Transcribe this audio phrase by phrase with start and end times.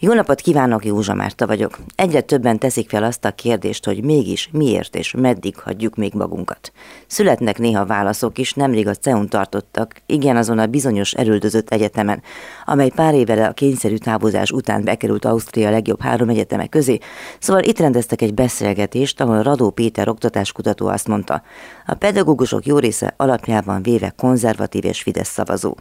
[0.00, 1.78] Jó napot kívánok, Józsa Márta vagyok.
[1.94, 6.72] Egyre többen teszik fel azt a kérdést, hogy mégis miért és meddig hagyjuk még magunkat.
[7.06, 12.22] Születnek néha válaszok is, nemrég a CEUN tartottak, igen azon a bizonyos erőldözött egyetemen,
[12.64, 16.98] amely pár évvel a kényszerű távozás után bekerült Ausztria legjobb három egyeteme közé,
[17.38, 21.42] szóval itt rendeztek egy beszélgetést, ahol Radó Péter oktatáskutató azt mondta,
[21.86, 25.76] a pedagógusok jó része alapjában véve konzervatív és Fidesz szavazó.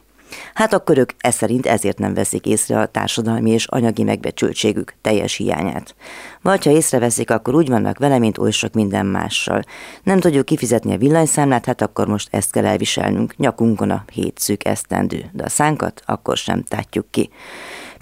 [0.54, 5.36] Hát akkor ők e szerint ezért nem veszik észre a társadalmi és anyagi megbecsültségük teljes
[5.36, 5.96] hiányát.
[6.42, 9.64] Vagy ha észreveszik, akkor úgy vannak vele, mint oly sok minden mással.
[10.04, 14.66] Nem tudjuk kifizetni a villanyszámlát, hát akkor most ezt kell elviselnünk, nyakunkon a hét szűk
[14.66, 17.30] esztendő, de a szánkat akkor sem tátjuk ki.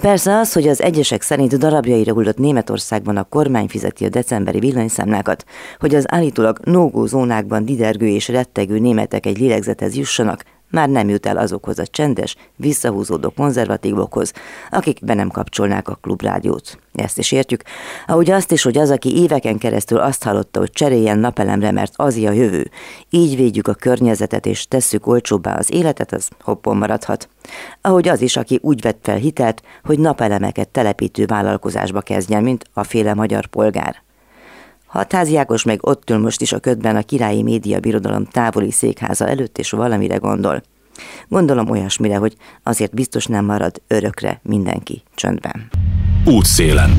[0.01, 5.45] Persze az, hogy az egyesek szerint darabjaira hullott Németországban a kormány fizeti a decemberi villanyszámlákat,
[5.79, 11.25] hogy az állítólag nógó zónákban didergő és rettegő németek egy lélegzethez jussanak, már nem jut
[11.25, 14.33] el azokhoz a csendes, visszahúzódó konzervatívokhoz,
[14.69, 16.79] akik be nem kapcsolnák a klubrádiót.
[16.93, 17.61] Ezt is értjük.
[18.07, 22.15] Ahogy azt is, hogy az, aki éveken keresztül azt hallotta, hogy cseréljen napelemre, mert az
[22.15, 22.69] a jövő,
[23.09, 27.29] így védjük a környezetet és tesszük olcsóbbá az életet, az hoppon maradhat.
[27.81, 32.83] Ahogy az is, aki úgy vett fel hitelt, hogy napelemeket telepítő vállalkozásba kezdjen, mint a
[32.83, 34.03] féle magyar polgár.
[34.95, 39.27] Hatházi Ákos meg ott ül most is a ködben a királyi média birodalom távoli székháza
[39.27, 40.63] előtt, és valamire gondol.
[41.27, 45.69] Gondolom olyasmire, hogy azért biztos nem marad örökre mindenki csöndben.
[46.25, 46.89] Útszélen.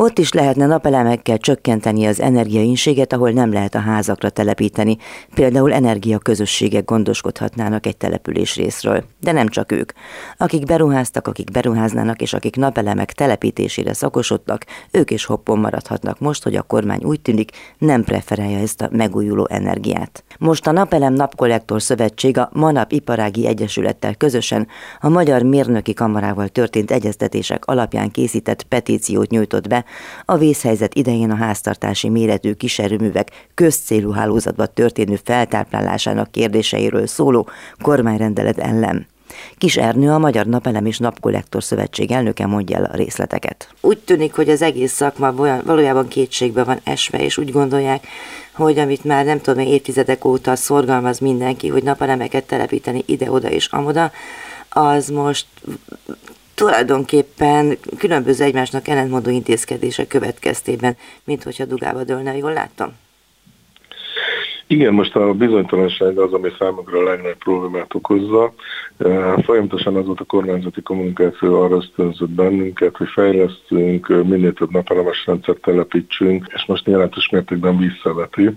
[0.00, 4.96] Ott is lehetne napelemekkel csökkenteni az energiainséget, ahol nem lehet a házakra telepíteni.
[5.34, 9.04] Például energiaközösségek gondoskodhatnának egy település részről.
[9.20, 9.92] De nem csak ők.
[10.36, 16.54] Akik beruháztak, akik beruháznának, és akik napelemek telepítésére szakosodtak, ők is hoppon maradhatnak most, hogy
[16.54, 20.24] a kormány úgy tűnik nem preferálja ezt a megújuló energiát.
[20.40, 24.68] Most a Napelem Napkollektor Szövetség a Manap Iparági Egyesülettel közösen
[25.00, 29.84] a Magyar Mérnöki Kamarával történt egyeztetések alapján készített petíciót nyújtott be,
[30.24, 37.48] a vészhelyzet idején a háztartási méretű kiserőművek közcélú hálózatba történő feltáplálásának kérdéseiről szóló
[37.82, 39.06] kormányrendelet ellen.
[39.58, 43.74] Kis Ernő, a Magyar Napelem és Napkollektor Szövetség elnöke mondja el a részleteket.
[43.80, 45.32] Úgy tűnik, hogy az egész szakma
[45.64, 48.06] valójában kétségbe van esve, és úgy gondolják,
[48.64, 54.12] hogy amit már nem tudom, évtizedek óta szorgalmaz mindenki, hogy napelemeket telepíteni ide-oda és amoda,
[54.68, 55.46] az most
[56.54, 62.92] tulajdonképpen különböző egymásnak ellentmondó intézkedések következtében, mint hogyha dugába dőlne, jól láttam?
[64.70, 68.52] Igen, most a bizonytalanság az, ami számukra a legnagyobb problémát okozza.
[69.42, 75.60] Folyamatosan az volt a kormányzati kommunikáció arra ösztönzött bennünket, hogy fejlesztünk, minél több napelemes rendszert
[75.60, 78.50] telepítsünk, és most jelentős mértékben visszaveti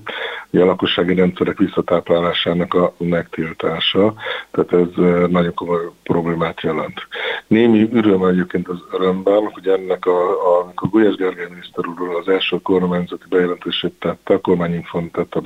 [0.51, 4.13] a lakossági rendszerek visszatáplálásának a megtiltása,
[4.51, 7.07] tehát ez nagyon komoly problémát jelent.
[7.47, 12.27] Némi öröm egyébként az örömben, hogy ennek a, a amikor Gulyás Gergely miniszter úrról az
[12.27, 15.41] első kormányzati bejelentését tette, a kormányinfon tette a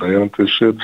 [0.58, 0.82] bejelentését,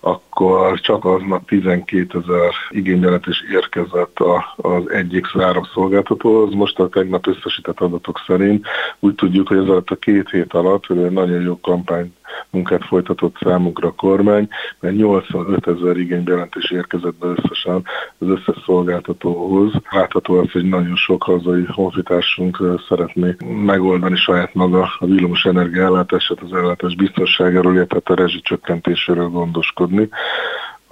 [0.00, 4.18] akkor csak aznap 12 ezer igénybeletés érkezett
[4.56, 6.54] az egyik áram szolgáltatóhoz.
[6.54, 8.66] Most a tegnap összesített adatok szerint
[8.98, 12.14] úgy tudjuk, hogy ez alatt a két hét alatt nagyon jó kampány
[12.50, 14.48] munkát folytatott számunkra a kormány,
[14.80, 17.84] mert 85 ezer igénybejelentés érkezett be összesen
[18.18, 19.72] az összes szolgáltatóhoz.
[19.90, 26.52] Látható az, hogy nagyon sok hazai honfitársunk szeretné megoldani saját maga a villamos energiállátását, az
[26.52, 30.08] ellátás biztonságáról, illetve a rezsicsökkentéséről gondoskodni,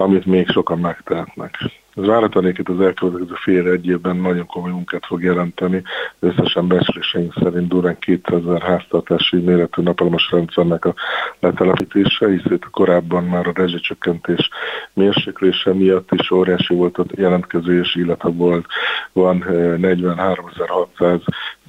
[0.01, 1.57] amit még sokan megtehetnek.
[1.95, 5.83] Ez váratlanék itt az elkövetkező fél egy évben nagyon komoly munkát fog jelenteni.
[6.19, 10.93] Összesen becsléseink szerint durán 2000 háztartási méretű napalmas rendszernek a
[11.39, 14.49] letelepítése, hisz itt korábban már a rezsicsökkentés
[14.93, 18.65] mérséklése miatt is óriási volt a jelentkezés, illetve volt,
[19.11, 21.21] van 43.600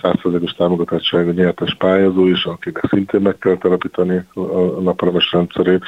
[0.03, 5.85] eh, százszerzegos támogatottságú nyertes pályázó is, akinek szintén meg kell telepíteni a napelemes rendszerét,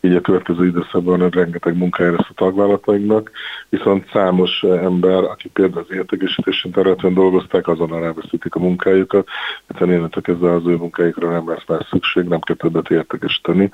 [0.00, 3.30] így a következő időszakban rengeteg munkája lesz a tagvállalatainknak,
[3.68, 9.28] viszont számos ember, aki például az értékesítésen területen dolgozták, azonnal elveszítik a munkájukat,
[9.66, 13.70] hiszen innentől kezdve az ő munkájukra nem lesz már szükség, nem kell többet értékesíteni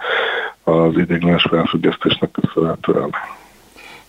[0.64, 3.10] az idéglenes felfüggesztésnek köszönhetően.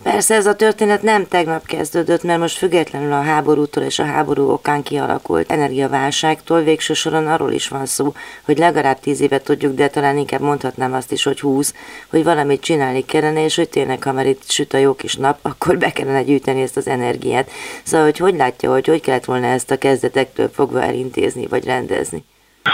[0.02, 4.50] Persze ez a történet nem tegnap kezdődött, mert most függetlenül a háborútól és a háború
[4.50, 9.88] okán kialakult energiaválságtól végső soron arról is van szó, hogy legalább tíz évet tudjuk, de
[9.88, 11.74] talán inkább mondhatnám azt is, hogy húsz,
[12.10, 15.38] hogy valamit csinálni kellene, és hogy tényleg, ha már itt süt a jó kis nap,
[15.50, 17.50] akkor be kellene gyűjteni ezt az energiát.
[17.82, 22.24] Szóval, hogy hogy látja, hogy hogy kellett volna ezt a kezdetektől fogva elintézni vagy rendezni?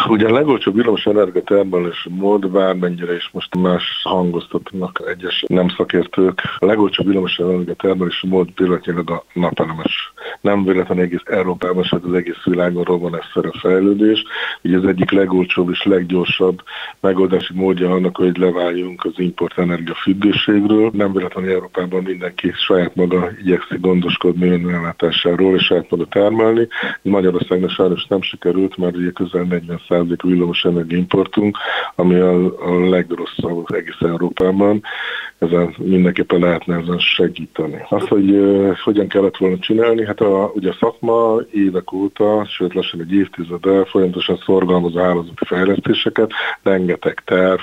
[0.08, 6.66] Ugye a legolcsóbb villamos energiatermelési mód, bármennyire is most más hangoztatnak egyes nem szakértők, a
[6.66, 10.12] legolcsóbb villamos energiatermelési mód pillanatnyilag a napelemes.
[10.40, 14.24] Nem véletlenül egész Európában, sőt az egész világon ez a fejlődés.
[14.62, 16.62] Ugye az egyik legolcsóbb és leggyorsabb
[17.00, 20.90] megoldási módja annak, hogy leváljunk az import energia függőségről.
[20.92, 26.68] Nem véletlenül Európában mindenki saját maga igyekszik gondoskodni önellátásáról és saját maga termelni.
[27.02, 31.58] Magyarországnak sajnos nem sikerült, mert ugye közel 40 40% villamos importunk,
[31.94, 34.82] ami a, a legrosszabb az egész Európában.
[35.38, 37.84] Ezen mindenképpen lehetne ezen segíteni.
[37.88, 42.74] Azt, hogy uh, hogyan kellett volna csinálni, hát a, ugye a szakma évek óta, sőt
[42.74, 46.30] lassan egy évtizede folyamatosan szorgalmaz a hálózati fejlesztéseket,
[46.62, 47.60] rengeteg terv,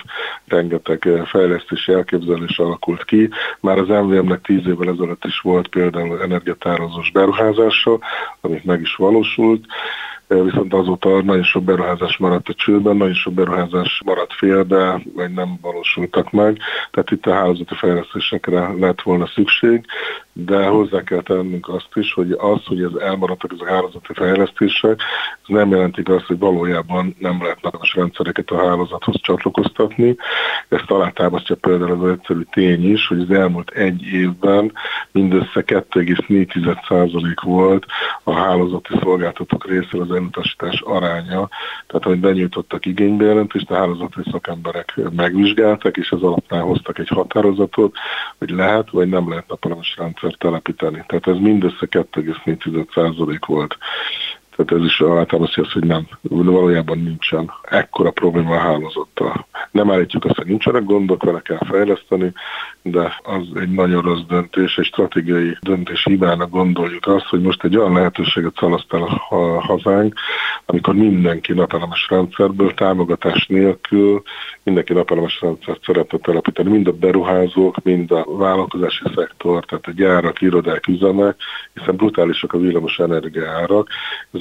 [0.47, 3.29] rengeteg fejlesztési elképzelés alakult ki.
[3.59, 8.00] Már az MVM-nek tíz évvel ezelőtt is volt például energiatározós beruházása,
[8.41, 9.65] amit meg is valósult
[10.27, 15.57] viszont azóta nagyon sok beruházás maradt a csőben, nagyon sok beruházás maradt félbe, vagy nem
[15.62, 16.57] valósultak meg,
[16.92, 19.86] tehát itt a hálózati fejlesztésekre lett volna szükség,
[20.37, 25.01] de hozzá kell tennünk azt is, hogy az, hogy ez elmaradtak a hálózati fejlesztések,
[25.41, 30.15] ez nem jelentik azt, hogy valójában nem lehet napos rendszereket a hálózathoz csatlakoztatni.
[30.67, 34.71] Ezt alátámasztja például az egyszerű tény is, hogy az elmúlt egy évben
[35.11, 37.85] mindössze 2,4% volt
[38.23, 41.49] a hálózati szolgáltatók részéről az elutasítás aránya.
[41.88, 47.95] Tehát, hogy benyújtottak igénybejelentést, a hálózati szakemberek megvizsgáltak, és ez alapján hoztak egy határozatot,
[48.38, 51.04] hogy lehet vagy nem lehet napelemes rendszert telepíteni.
[51.07, 53.77] Tehát ez mindössze 2,4% volt.
[54.55, 57.51] Tehát ez is alátámasztja azt, hogy nem, valójában nincsen.
[57.63, 59.47] Ekkora probléma a hálózattal.
[59.71, 62.31] Nem állítjuk azt, hogy nincsenek gondok, vele kell fejleszteni,
[62.81, 67.77] de az egy nagyon rossz döntés, egy stratégiai döntés hibának gondoljuk azt, hogy most egy
[67.77, 70.13] olyan lehetőséget szalaszt el a hazánk,
[70.65, 74.21] amikor mindenki napelemes rendszerből, támogatás nélkül,
[74.63, 80.41] mindenki napelemes rendszert szeretne telepíteni, mind a beruházók, mind a vállalkozási szektor, tehát a gyárak,
[80.41, 81.35] irodák, üzemek,
[81.73, 83.89] hiszen brutálisak a villamos energiaárak,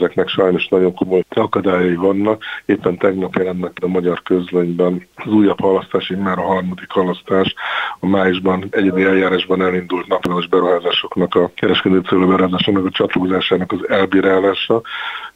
[0.05, 2.43] ezeknek sajnos nagyon komoly akadályai vannak.
[2.65, 7.55] Éppen tegnap jelent meg a magyar közlönyben az újabb halasztás, már a harmadik halasztás,
[8.01, 14.83] a májusban egyedi eljárásban elindult napelemes beruházásoknak, a kereskedő beruházásoknak a csatlakozásának az elbírálása.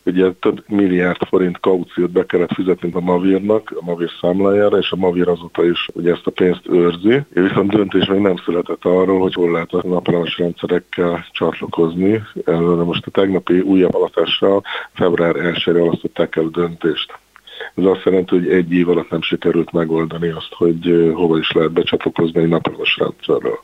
[0.09, 4.97] Ugye több milliárd forint kauciót be kellett fizetni a Mavirnak, a Mavir számlájára, és a
[4.97, 7.23] Mavir azóta is ugye ezt a pénzt őrzi.
[7.29, 12.23] Viszont döntés még nem született arról, hogy hol lehet a napelemes rendszerekkel csatlakozni.
[12.85, 14.63] Most a tegnapi újabb alatással
[14.93, 17.19] február 1-re alasztották el a döntést.
[17.75, 21.73] Ez azt jelenti, hogy egy év alatt nem sikerült megoldani azt, hogy hova is lehet
[21.73, 23.59] becsatlakozni egy napelemes rendszerről.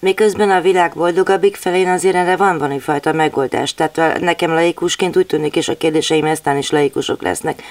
[0.00, 3.74] Miközben a világ boldogabbik felén azért erre van valami fajta megoldás.
[3.74, 7.62] Tehát nekem laikusként úgy tűnik, és a kérdéseim eztán is laikusok lesznek,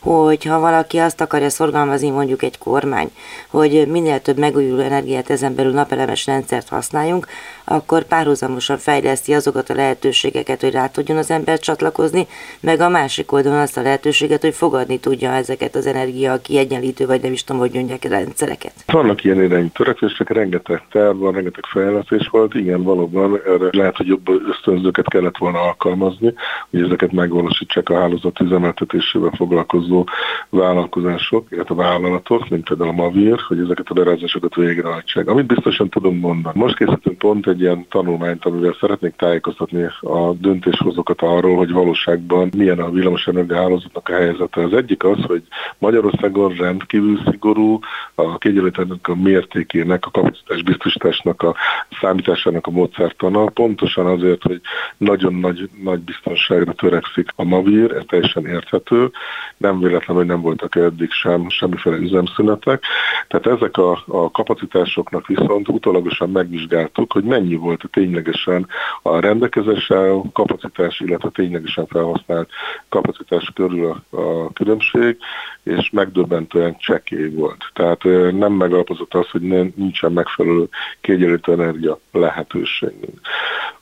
[0.00, 3.10] hogy ha valaki azt akarja szorgalmazni, mondjuk egy kormány,
[3.48, 7.26] hogy minél több megújuló energiát ezen belül napelemes rendszert használjunk,
[7.64, 12.26] akkor párhuzamosan fejleszti azokat a lehetőségeket, hogy rá tudjon az ember csatlakozni,
[12.60, 17.22] meg a másik oldalon azt a lehetőséget, hogy fogadni tudja ezeket az energia kiegyenlítő, vagy
[17.22, 18.72] nem is tudom, hogy mondják, rendszereket.
[18.86, 24.06] Vannak ilyen irányú törekvések, rengeteg terv van, rengeteg fejlesztés volt, igen, valóban erre lehet, hogy
[24.06, 26.34] jobb ösztönzőket kellett volna alkalmazni,
[26.70, 30.04] hogy ezeket megvalósítsák a hálózat üzemeltetésével foglalkozó
[30.48, 35.28] vállalkozások, illetve vállalatok, mint például a Mavir, hogy ezeket a beruházásokat végrehajtsák.
[35.28, 36.58] Amit biztosan tudom mondani.
[36.58, 42.78] Most készítünk pont egy ilyen tanulmányt, amivel szeretnék tájékoztatni a döntéshozókat arról, hogy valóságban milyen
[42.78, 44.62] a villamosenergia hálózatnak a helyzete.
[44.62, 45.42] Az egyik az, hogy
[45.78, 47.78] Magyarországon rendkívül szigorú
[48.14, 51.54] a kiegyenlítőnek a mértékének, a kapacitás biztosításnak a
[52.00, 54.60] számításának a módszertana, pontosan azért, hogy
[54.96, 59.10] nagyon nagy, nagy biztonságra törekszik a Mavir, ez teljesen érthető,
[59.56, 62.82] nem véletlen, hogy nem voltak eddig sem semmiféle üzemszünetek.
[63.28, 68.66] Tehát ezek a, a kapacitásoknak viszont utólagosan megvizsgáltuk, hogy mennyi volt a ténylegesen
[69.02, 72.50] a rendelkezésre kapacitás, illetve ténylegesen felhasznált
[72.88, 75.16] kapacitás körül a, a különbség,
[75.62, 77.70] és megdöbbentően csekély volt.
[77.72, 80.68] Tehát nem megalapozott az, hogy nem, nincsen megfelelő
[81.00, 83.20] kiegyenlítő energia lehetőségünk.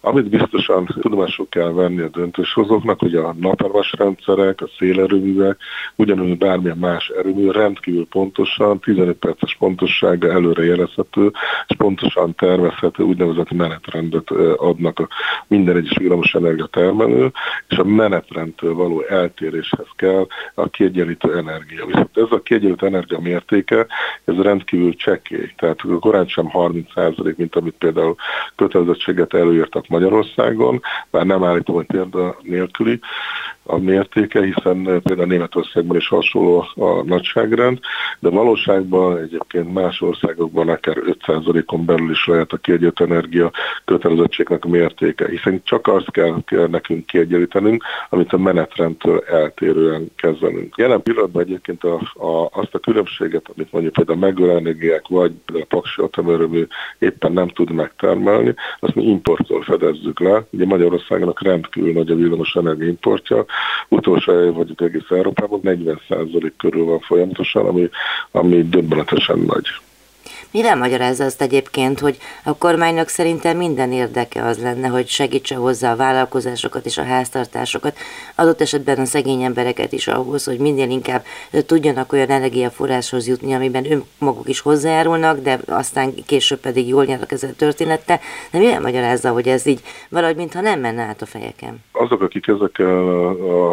[0.05, 5.59] Amit biztosan tudomásul kell venni a döntéshozóknak, hogy a napelemes rendszerek, a szélerőművek,
[5.97, 11.31] ugyanúgy bármilyen más erőmű rendkívül pontosan, 15 perces pontossága előre jelezhető,
[11.67, 15.09] és pontosan tervezhető úgynevezett menetrendet adnak a
[15.47, 17.31] minden egyes villamos energia termelő,
[17.69, 21.87] és a menetrendtől való eltéréshez kell a kiegyenlítő energia.
[21.87, 23.87] Viszont ez a kiegyenlítő energia mértéke,
[24.25, 28.15] ez rendkívül csekély, tehát korán sem 30%, mint amit például
[28.57, 30.81] kötelezettséget előírtak Magyarországon,
[31.11, 33.01] bár nem állítom, hogy példa nélküli,
[33.65, 37.79] a mértéke, hiszen például Németországban is hasonló a nagyságrend,
[38.19, 43.51] de valóságban egyébként más országokban akár 5%-on belül is lehet a kiegyenlített energia
[43.85, 50.77] kötelezettségnek mértéke, hiszen csak azt kell, nekünk kiegyenlítenünk, amit a menetrendtől eltérően kezelünk.
[50.77, 56.01] Jelen pillanatban egyébként a, a, azt a különbséget, amit mondjuk például energiák vagy a paksi
[56.01, 56.67] atomerőmű
[56.99, 60.45] éppen nem tud megtermelni, azt mi importtól fedezzük le.
[60.51, 63.45] Ugye Magyarországnak rendkívül nagy a villamos energia importja,
[63.89, 67.89] utolsó év vagyunk egész Európában, 40% körül van folyamatosan, ami,
[68.31, 69.67] ami döbbenetesen nagy.
[70.53, 75.93] Mivel magyarázza azt egyébként, hogy a kormánynak szerintem minden érdeke az lenne, hogy segítse hozzá
[75.93, 77.97] a vállalkozásokat és a háztartásokat,
[78.35, 81.25] adott esetben a szegény embereket is ahhoz, hogy minél inkább
[81.67, 87.33] tudjanak olyan energiaforráshoz jutni, amiben ők maguk is hozzájárulnak, de aztán később pedig jól nyernek
[87.33, 88.21] ezzel a történettel.
[88.51, 91.85] De mivel magyarázza, hogy ez így valahogy mintha nem menne át a fejeken?
[91.93, 93.09] Azok, akik ezekkel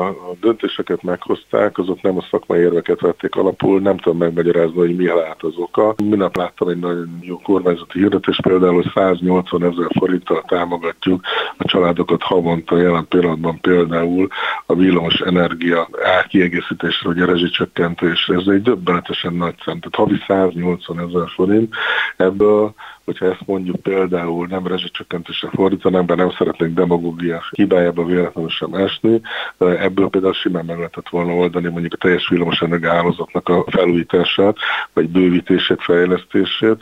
[0.05, 5.05] a döntéseket meghozták, azok nem a szakmai érveket vették alapul, nem tudom megmagyarázni, hogy mi
[5.05, 5.95] lehet az oka.
[6.03, 11.21] Minap láttam egy nagyon jó kormányzati hirdetés, például, hogy 180 ezer forinttal támogatjuk
[11.57, 14.27] a családokat havonta jelen pillanatban például
[14.65, 15.89] a villamos energia
[16.27, 18.35] kiegészítésre, vagy a rezsicsökkentésre.
[18.35, 19.79] Ez egy döbbenetesen nagy szem.
[19.79, 21.73] Tehát havi 180 ezer forint,
[22.17, 22.73] ebből
[23.09, 29.21] hogyha ezt mondjuk például nem rezsicsökkentésre fordítanánk, be nem szeretnénk demagógia hibájába véletlenül sem esni,
[29.57, 34.57] ebből például simán meg lehetett volna oldani mondjuk a teljes villamos hálózatnak a felújítását,
[34.93, 36.77] vagy bővítését, fejlesztését,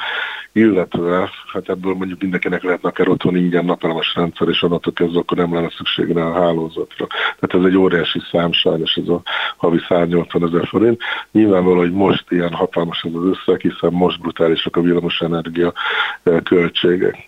[0.52, 5.38] illetve hát ebből mondjuk mindenkinek lehetne akár otthon ingyen napelemes rendszer, és onnantól kezdve akkor
[5.38, 7.08] nem lenne szükség rá a hálózatra.
[7.08, 9.22] Tehát ez egy óriási szám sajnos, ez a
[9.58, 11.02] havi 180 ezer forint.
[11.32, 15.74] Nyilvánvaló, hogy most ilyen hatalmas ez az összeg, hiszen most brutálisak a villamos energia eh,
[16.44, 17.28] költségek.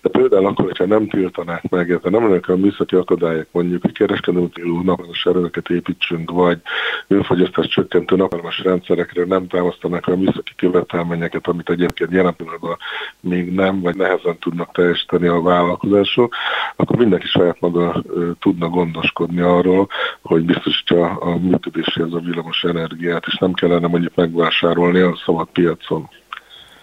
[0.00, 3.92] De például akkor, hogyha nem tiltanák meg, illetve nem lennek a műszaki akadályok, mondjuk, hogy
[3.92, 6.60] kereskedelmi célú napelemes erőket építsünk, vagy
[7.08, 12.76] önfogyasztás csökkentő napelemes rendszerekre nem támasztanak a műszaki követelményeket, amit egyébként jelen pillanatban
[13.20, 16.34] még nem, vagy nehezen tudnak teljesíteni a vállalkozások,
[16.76, 18.02] akkor mindenki saját maga
[18.40, 19.88] tudna gondoskodni arról,
[20.22, 26.08] hogy biztosítsa a működéséhez a villamos energiát, és nem kellene mondjuk megvásárolni a szabad piacon.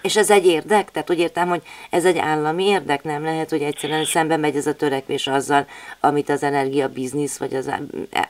[0.02, 0.92] És ez egy érdek?
[0.92, 4.68] Tehát úgy értem, hogy ez egy állami érdek, nem lehet, hogy egyszerűen szembe megy ez
[4.68, 5.68] a törekvés azzal,
[6.00, 7.72] amit az energiabiznisz, vagy az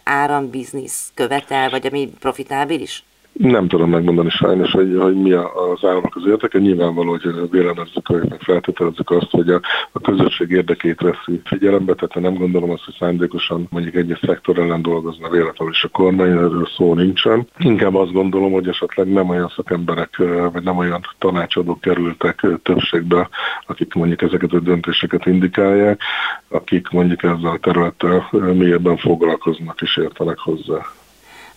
[0.03, 3.03] árambiznisz követel, vagy ami profitábilis?
[3.39, 6.60] Nem tudom megmondani sajnos, hogy, hogy mi az államnak az érdeke.
[6.60, 12.34] Nyilvánvaló, hogy vélemezzük, meg feltételezzük azt, hogy a, a közösség érdekét veszi figyelembe, tehát nem
[12.34, 16.93] gondolom azt, hogy szándékosan mondjuk egy szektor ellen dolgozna véletlenül is a kormány, erről szó
[16.93, 17.48] nincsen.
[17.58, 20.17] Inkább azt gondolom, hogy esetleg nem olyan szakemberek,
[20.53, 23.29] vagy nem olyan tanácsadók kerültek többségbe,
[23.67, 26.01] akik mondjuk ezeket a döntéseket indikálják,
[26.48, 30.81] akik mondjuk ezzel a területtel mélyebben foglalkoznak és értenek hozzá.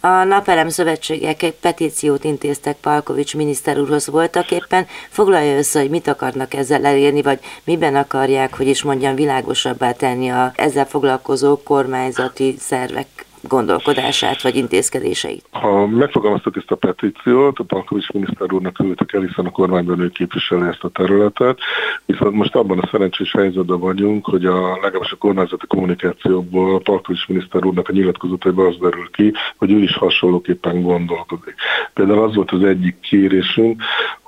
[0.04, 4.86] A Napelem Szövetségek egy petíciót intéztek Palkovics miniszter úrhoz voltak éppen.
[5.10, 10.30] Foglalja össze, hogy mit akarnak ezzel elérni, vagy miben akarják, hogy is mondjam, világosabbá tenni
[10.30, 15.44] a ezzel foglalkozó kormányzati szervek gondolkodását vagy intézkedéseit?
[15.50, 20.08] Ha megfogalmaztuk ezt a petíciót, a Palkovics miniszter úrnak küldtük el, hiszen a kormányban ő
[20.08, 21.58] képviseli ezt a területet,
[22.04, 27.28] viszont most abban a szerencsés helyzetben vagyunk, hogy a legalábbis a kormányzati kommunikációból a Palkovics
[27.28, 31.54] miniszter úrnak a nyilatkozataiban az derül ki, hogy ő is hasonlóképpen gondolkodik.
[31.94, 33.82] Például az volt az egyik kérésünk,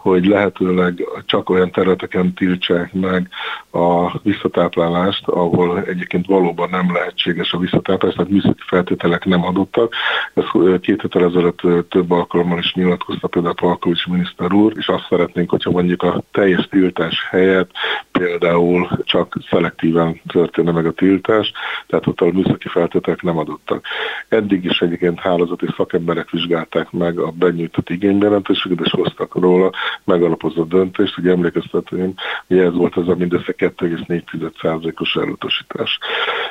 [0.04, 3.28] hogy lehetőleg csak olyan területeken tiltsák meg
[3.70, 9.94] a visszatáplálást, ahol egyébként valóban nem lehetséges a visszatáplálás, tehát műszaki feltételek nem adottak.
[10.34, 10.44] Ez
[10.80, 15.70] két héttel ezelőtt több alkalommal is nyilatkozta például Palkovics miniszter úr, és azt szeretnénk, hogyha
[15.70, 17.70] mondjuk a teljes tiltás helyett
[18.12, 21.52] például csak szelektíven történne meg a tiltás,
[21.87, 23.87] tehát ott a műszaki feltételek nem adottak.
[24.28, 29.70] Eddig is egyébként hálózati szakemberek vizsgálták meg a benyújtott igénybejelentéseket, és hoztak róla
[30.04, 32.14] megalapozott döntést, hogy emlékeztetően,
[32.46, 35.98] hogy ez volt az a mindössze 2,4%-os elutasítás.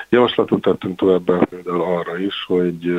[0.10, 2.94] Javaslatot tettünk továbbá például arra is, hogy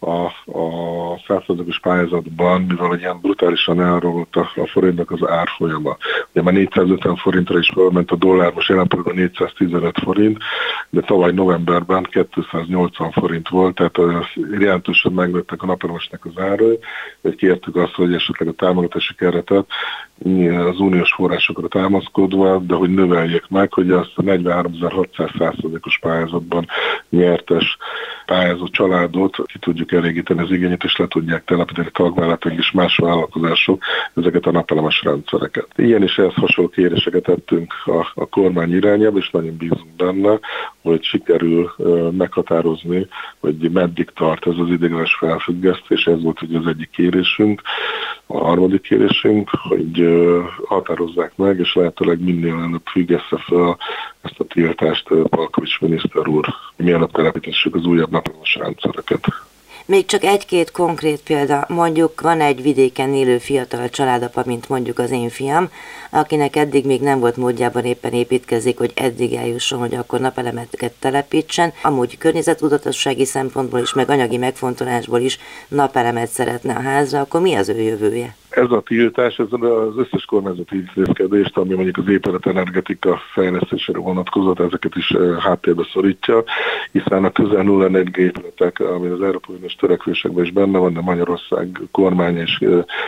[0.00, 0.24] a,
[0.58, 5.96] a százszerzőkos pályázatban, mivel ilyen brutálisan elromlott a, a forintnak az árfolyama.
[6.30, 10.38] Ugye már 450 forintra is felment a dollár, most jelen pillanatban 415 forint,
[10.90, 14.26] de tavaly novemberben 280 forint volt, tehát
[14.58, 16.78] jelentősen megnőttek a napelemesnek az árai,
[17.20, 19.66] hogy kértük azt, hogy esetleg a támogatási keretet
[20.68, 26.66] az uniós forrásokra támaszkodva, de hogy növeljék meg, hogy azt a 43.600 os pályázatban
[27.08, 27.76] nyertes
[28.26, 33.82] pályázó családot ki tudjuk elégíteni az igényét, és le tudják telepíteni tagvállalatok és más vállalkozások
[34.14, 35.68] ezeket a napelemes rendszereket.
[35.76, 40.38] Ilyen is ehhez hasonló kéréseket tettünk a, a kormány irányába, és nagyon bízunk benne,
[40.82, 41.72] hogy sikerül
[42.16, 43.06] meghatározni,
[43.40, 47.62] hogy meddig tart ez az ideiglenes felfüggesztés, ez volt ugye az egyik kérésünk.
[48.26, 50.08] A harmadik kérésünk, hogy
[50.64, 53.78] határozzák meg, és lehetőleg minél előbb függesse fel
[54.22, 59.26] ezt a tiltást Palkovics miniszter úr, mielőtt telepítessük az újabb napos rendszereket.
[59.86, 61.64] Még csak egy-két konkrét példa.
[61.68, 65.70] Mondjuk van egy vidéken élő fiatal családapa, mint mondjuk az én fiam,
[66.10, 71.72] akinek eddig még nem volt módjában éppen építkezik, hogy eddig eljusson, hogy akkor napelemeket telepítsen.
[71.82, 77.68] Amúgy környezetudatossági szempontból is, meg anyagi megfontolásból is napelemet szeretne a házra, akkor mi az
[77.68, 78.39] ő jövője?
[78.50, 84.60] Ez a tiltás, ez az összes kormányzati intézkedést, ami mondjuk az épület energetika fejlesztésére vonatkozott,
[84.60, 86.44] ezeket is háttérbe szorítja,
[86.92, 91.80] hiszen a közel nulla energiaépületek, ami az Európai Uniós törekvésekben is benne van, de Magyarország
[91.90, 92.58] kormány is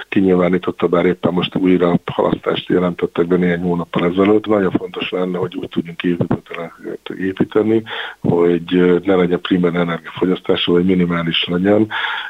[0.08, 4.46] kinyilvánította, bár éppen most újra halasztást jelentettek be néhány hónappal ezelőtt.
[4.46, 6.72] Nagyon fontos lenne, hogy úgy tudjunk épületet
[7.18, 7.82] építeni,
[8.20, 11.88] hogy ne legyen primer energiafogyasztása, vagy minimális legyen.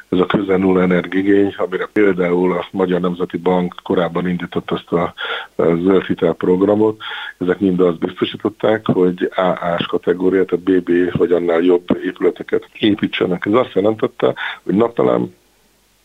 [0.08, 5.14] Ez a közel nulla energiigény, amire például a Magyar Nemzeti Bank korábban indított ezt a,
[5.56, 7.00] a zöld hitelprogramot,
[7.38, 13.46] ezek mind azt biztosították, hogy AA-s kategória, tehát BB vagy annál jobb épületeket építsenek.
[13.46, 15.34] Ez azt jelentette, hogy napelem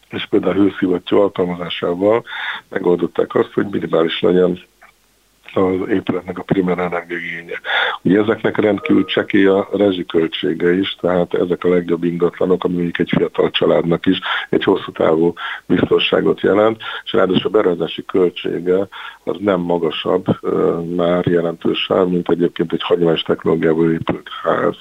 [0.09, 2.23] és például a hőszivattyú alkalmazásával
[2.69, 4.59] megoldották azt, hogy minimális legyen
[5.57, 7.59] az épületnek a primer energiagénye.
[8.01, 13.11] Ugye ezeknek rendkívül csekély a rezsiköltsége is, tehát ezek a legjobb ingatlanok, ami mondjuk egy
[13.15, 15.33] fiatal családnak is egy hosszú távú
[15.65, 18.87] biztonságot jelent, és ráadásul a beruházási költsége
[19.23, 20.25] az nem magasabb
[20.95, 24.75] már jelentősen, mint egyébként egy hagyományos technológiával épült ház.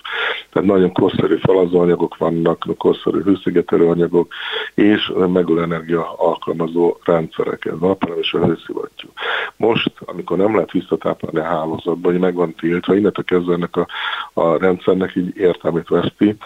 [0.53, 4.33] Tehát nagyon korszerű falazóanyagok vannak, korszerű hőszigetelő anyagok,
[4.75, 9.09] és megújuló energia alkalmazó rendszerek, ez napelem és a hőszivattyú.
[9.57, 13.87] Most, amikor nem lehet visszatáplálni a hálózatba, hogy meg van tiltva, innentől kezdve ennek a,
[14.33, 16.37] a rendszernek így értelmét veszti,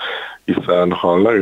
[0.45, 1.33] hiszen ha le,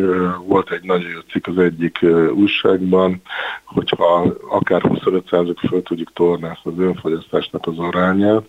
[0.46, 1.98] volt egy nagyon jó cikk az egyik
[2.34, 3.20] újságban,
[3.64, 8.44] hogyha akár 25% föl tudjuk tornászni az önfogyasztásnak az arányát,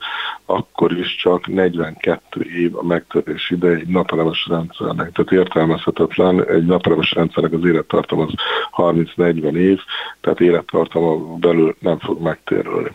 [0.46, 5.12] akkor is csak 42 év a megtörés ide egy napelemes rendszernek.
[5.12, 8.34] Tehát értelmezhetetlen, egy napelemes rendszernek az élettartam az
[8.76, 9.80] 30-40 év,
[10.22, 12.92] tehát élettartama belül nem fog megtérülni.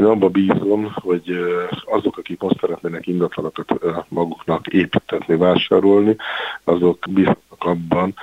[0.00, 1.30] Én abba bízom, hogy
[1.84, 3.72] azok, akik most szeretnének ingatlanokat
[4.08, 6.16] maguknak építetni, vásárolni,
[6.64, 8.14] azok bíznak abban,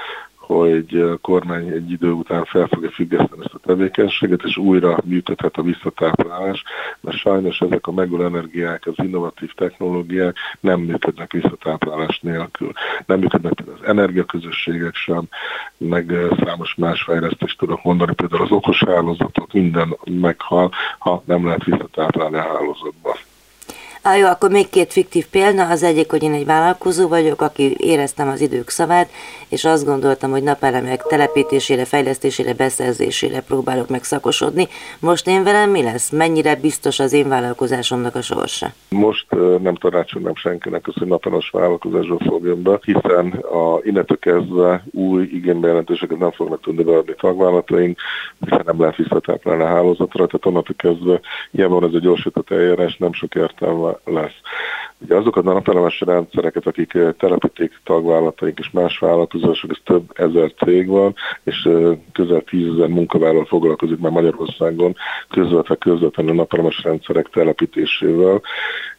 [0.48, 5.62] hogy kormány egy idő után fel fogja függeszteni ezt a tevékenységet, és újra működhet a
[5.62, 6.64] visszatáplálás,
[7.02, 12.72] mert sajnos ezek a megújuló energiák, az innovatív technológiák nem működnek visszatáplálás nélkül.
[13.06, 15.24] Nem működnek például az energiaközösségek sem,
[15.78, 21.64] meg számos más fejlesztést tudok mondani, például az okos hálózatok, minden meghal, ha nem lehet
[21.64, 23.18] visszatáplálni a hálózatba.
[24.08, 25.70] Á, jó, akkor még két fiktív példa.
[25.70, 29.10] Az egyik, hogy én egy vállalkozó vagyok, aki éreztem az idők szavát,
[29.50, 34.68] és azt gondoltam, hogy napelemek telepítésére, fejlesztésére, beszerzésére próbálok meg szakosodni.
[35.00, 36.10] Most én velem mi lesz?
[36.10, 38.68] Mennyire biztos az én vállalkozásomnak a sorsa?
[38.90, 39.26] Most
[39.62, 46.18] nem tanácsolnám senkinek azt, hogy napelemes vállalkozásról fogjon be, hiszen a innentől kezdve új igénybejelentéseket
[46.18, 48.00] nem fognak tudni beadni tagvállalataink,
[48.40, 51.20] hiszen nem lehet visszatáplálni a hálózatra, tehát onnantól kezdve
[51.52, 54.36] ilyen van ez a gyorsított eljárás, nem sok értelme lesz.
[55.00, 60.88] Ugye azokat a napelemes rendszereket, akik telepíték tagvállalataink és más vállalkozások, ez több ezer cég
[60.88, 61.70] van, és
[62.14, 64.96] közel tízezer munkavállaló foglalkozik már Magyarországon
[65.30, 68.42] közvetve közvetlenül napelemes rendszerek telepítésével.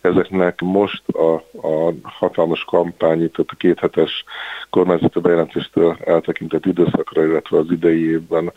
[0.01, 1.33] Ezeknek most a,
[1.69, 4.25] a hatalmas kampány, tehát a kéthetes
[4.71, 8.53] kormányzati bejelentéstől eltekintett időszakra, illetve az idei évben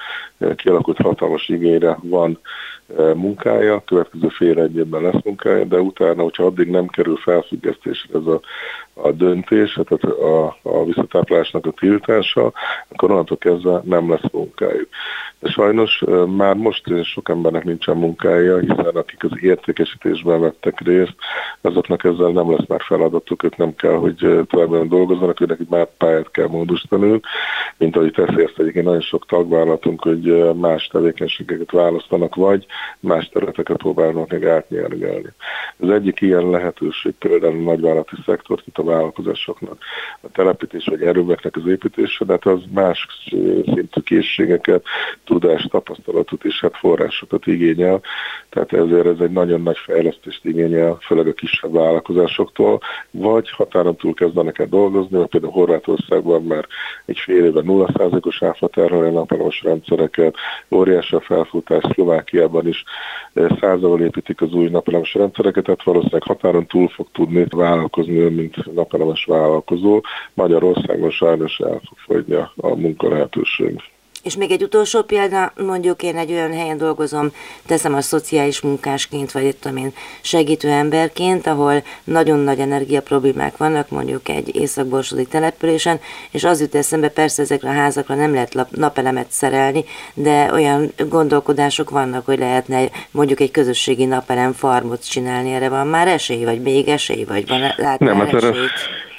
[0.56, 2.40] kialakult hatalmas igényre van
[3.16, 8.26] munkája, következő fél egy évben lesz munkája, de utána, hogyha addig nem kerül felfüggesztésre ez
[8.26, 8.42] a,
[8.94, 12.52] a döntés, tehát a, a visszatáplásnak a tiltása,
[12.90, 14.88] akkor onnantól kezdve nem lesz munkájuk.
[15.40, 16.04] De sajnos
[16.36, 21.16] már most sok embernek nincsen munkája, hiszen akik az értékesítésben vettek részt,
[21.62, 26.32] azoknak ezzel nem lesz már feladatuk, ők nem kell, hogy tovább dolgozzanak, őnek már pályát
[26.32, 27.26] kell módosítaniuk,
[27.78, 32.66] mint ahogy teszi ezt egyébként nagyon sok tagvállalatunk, hogy más tevékenységeket választanak, vagy
[33.00, 35.30] más területeket próbálnak meg átnyergelni.
[35.78, 39.78] Az egyik ilyen lehetőség például a nagyvállalati szektor, itt a vállalkozásoknak
[40.22, 43.08] a telepítés vagy erőmeknek az építése, de hát az más
[43.64, 44.84] szintű készségeket,
[45.24, 48.02] tudást, tapasztalatot és hát forrásokat igényel,
[48.50, 52.80] tehát ezért ez egy nagyon nagy fejlesztést igényel, főleg a kisebb vállalkozásoktól,
[53.12, 56.68] vagy határon túl kezdenek el dolgozni, vagy például Horvátországban már
[57.06, 58.70] egy fél éve 0%-os áfa
[59.12, 60.36] napalmas rendszereket,
[60.70, 62.84] óriási a felfutás, Szlovákiában Kínában is
[63.60, 69.26] százával építik az új napelemes rendszereket, tehát valószínűleg határon túl fog tudni vállalkozni, mint napelemes
[69.26, 70.02] vállalkozó.
[70.34, 73.82] Magyarországon sajnos el fog fogyni a munkalehetőség.
[74.24, 77.32] És még egy utolsó példa, mondjuk én egy olyan helyen dolgozom,
[77.66, 83.90] teszem a szociális munkásként, vagy itt én segítő emberként, ahol nagyon nagy energia problémák vannak,
[83.90, 86.00] mondjuk egy északborsodi településen,
[86.32, 91.90] és az jut eszembe, persze ezekre a házakra nem lehet napelemet szerelni, de olyan gondolkodások
[91.90, 96.88] vannak, hogy lehetne mondjuk egy közösségi napelem farmot csinálni, erre van már esély, vagy még
[96.88, 99.11] esély, vagy van látni nem, hát esélyt?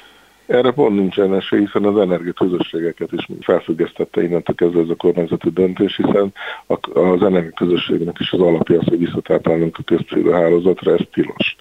[0.53, 5.95] Erre pont nincsen esély, hiszen az energiaközösségeket is felfüggesztette innentől kezdve ez a kormányzati döntés,
[5.95, 6.33] hiszen
[6.93, 11.55] az energiaközösségnek is az alapja az, hogy visszatáplálnunk a közcélú hálózatra, ez tilos.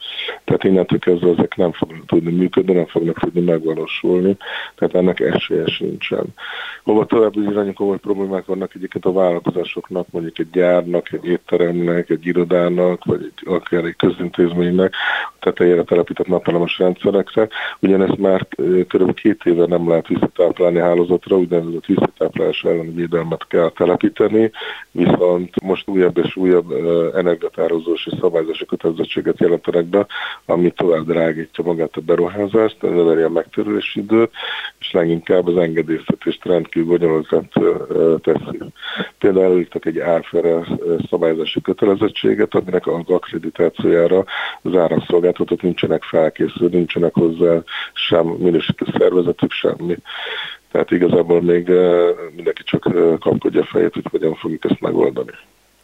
[0.44, 4.36] Tehát innentől kezdve ezek nem fognak tudni működni, nem fognak tudni megvalósulni,
[4.74, 6.24] tehát ennek esélye nincsen.
[6.82, 12.26] Hova tovább irányú komoly problémák vannak egyébként a vállalkozásoknak, mondjuk egy gyárnak, egy étteremnek, egy
[12.26, 14.94] irodának, vagy egy, akár egy közintézménynek,
[15.40, 17.48] tetejére telepített napelemes rendszerekre.
[17.80, 18.46] Ugyanezt már
[18.86, 19.14] kb.
[19.14, 24.50] két éve nem lehet visszatáplálni hálózatra, úgynevezett visszatáplálás elleni védelmet kell telepíteni,
[24.90, 26.72] viszont most újabb és újabb
[27.14, 30.06] energiatározós és szabályzási kötelezettséget jelentenek be,
[30.46, 34.30] ami tovább drágítja magát a beruházást, növeli a megtérülési időt,
[34.78, 37.52] és leginkább az engedélyeztetést rendkívül bonyolultat
[38.22, 38.58] teszi.
[39.18, 40.66] Például előírtak egy áfere
[41.10, 44.24] szabályzási kötelezettséget, aminek a akkreditációjára
[44.62, 48.26] az áramszolgáltatók nincsenek felkészülve, nincsenek hozzá sem
[48.66, 49.96] minősítő szervezetük, semmi.
[50.70, 51.68] Tehát igazából még
[52.34, 52.82] mindenki csak
[53.20, 55.32] kapkodja a fejét, hogy hogyan fogjuk ezt megoldani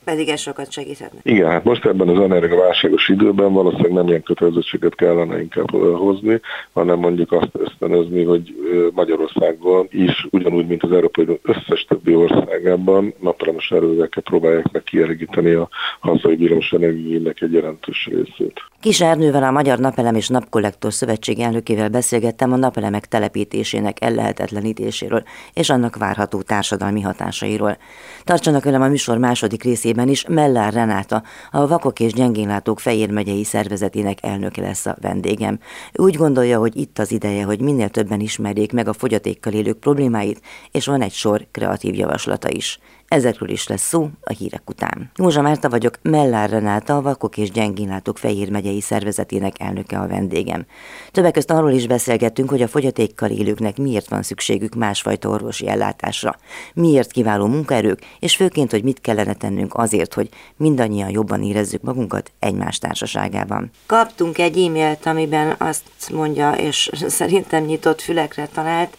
[0.08, 1.18] pedig ez sokat segíthetne.
[1.22, 6.40] Igen, hát most ebben az energiaválságos időben valószínűleg nem ilyen kötelezettséget kellene inkább hozni,
[6.72, 8.54] hanem mondjuk azt ösztönözni, hogy
[8.94, 15.68] Magyarországon is ugyanúgy, mint az Európai összes többi országában napelemes erővekkel próbálják meg kielégíteni a
[16.00, 18.62] hazai villamos energiének egy jelentős részét.
[18.80, 25.22] Kis Ernővel a Magyar Napelem és Napkollektor Szövetség elnökével beszélgettem a napelemek telepítésének ellehetetlenítéséről
[25.54, 27.76] és annak várható társadalmi hatásairól.
[28.24, 33.44] Tartsanak velem a műsor második részében is, Mellár Renáta, a Vakok és Gyengénlátók Fejér megyei
[33.44, 35.58] szervezetének elnöke lesz a vendégem.
[35.92, 39.78] Ő úgy gondolja, hogy itt az ideje, hogy minél többen ismerjék meg a fogyatékkal élők
[39.78, 42.78] problémáit, és van egy sor kreatív javaslata is.
[43.08, 45.10] Ezekről is lesz szó a hírek után.
[45.16, 50.66] Józsa Márta vagyok, Mellár Renáta, a Vakok és Gyengénlátók Fehér megyei szervezetének elnöke a vendégem.
[51.10, 56.36] Többek között arról is beszélgettünk, hogy a fogyatékkal élőknek miért van szükségük másfajta orvosi ellátásra,
[56.74, 62.32] miért kiváló munkaerők, és főként, hogy mit kellene tennünk azért, hogy mindannyian jobban érezzük magunkat
[62.38, 63.70] egymás társaságában.
[63.86, 68.96] Kaptunk egy e-mailt, amiben azt mondja, és szerintem nyitott fülekre talált,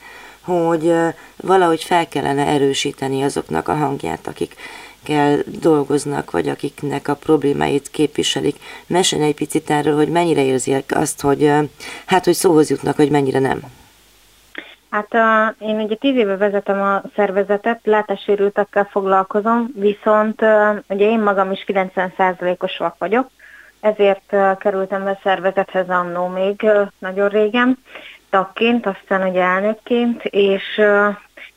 [0.49, 0.93] hogy
[1.35, 4.55] valahogy fel kellene erősíteni azoknak a hangját, akik
[5.03, 8.55] kell dolgoznak, vagy akiknek a problémáit képviselik.
[8.87, 11.51] Mesélj egy picit erről, hogy mennyire érzik azt, hogy
[12.05, 13.59] hát, hogy szóhoz jutnak, hogy mennyire nem.
[14.89, 20.41] Hát uh, én ugye tíz éve vezetem a szervezetet, látássérültekkel foglalkozom, viszont
[20.87, 23.29] ugye én magam is 90%-os vak vagyok,
[23.79, 26.65] ezért kerültem be a szervezethez annó még
[26.99, 27.77] nagyon régen,
[28.29, 30.77] tagként, aztán ugye elnökként, és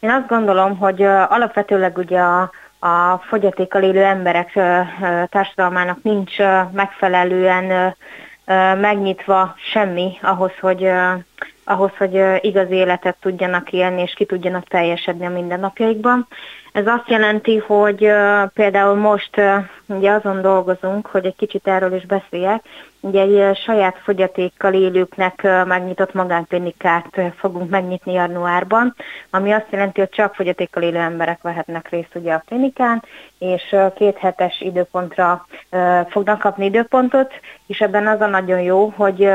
[0.00, 4.52] én azt gondolom, hogy alapvetőleg ugye a, a fogyatékkal élő emberek
[5.28, 6.38] társadalmának nincs
[6.72, 7.94] megfelelően
[8.80, 10.90] megnyitva semmi ahhoz, hogy
[11.72, 16.26] ahhoz, hogy igazi életet tudjanak élni, és ki tudjanak teljesedni a mindennapjaikban.
[16.72, 18.12] Ez azt jelenti, hogy
[18.54, 19.40] például most
[19.86, 22.62] ugye azon dolgozunk, hogy egy kicsit erről is beszéljek,
[23.00, 28.94] ugye egy saját fogyatékkal élőknek megnyitott magánklinikát fogunk megnyitni januárban,
[29.30, 33.02] ami azt jelenti, hogy csak fogyatékkal élő emberek vehetnek részt ugye a klinikán,
[33.38, 35.46] és két hetes időpontra
[36.08, 37.32] fognak kapni időpontot,
[37.66, 39.28] és ebben az a nagyon jó, hogy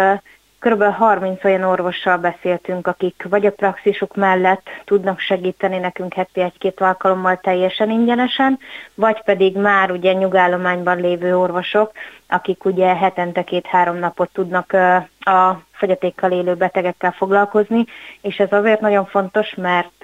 [0.60, 6.82] Körülbelül 30 olyan orvossal beszéltünk, akik vagy a praxisuk mellett tudnak segíteni nekünk heti egy-két
[6.82, 8.60] alkalommal teljesen ingyenesen,
[8.96, 11.92] vagy pedig már ugye nyugállományban lévő orvosok,
[12.28, 14.74] akik ugye hetente két-három napot tudnak
[15.20, 17.86] a fogyatékkal élő betegekkel foglalkozni,
[18.22, 20.04] és ez azért nagyon fontos, mert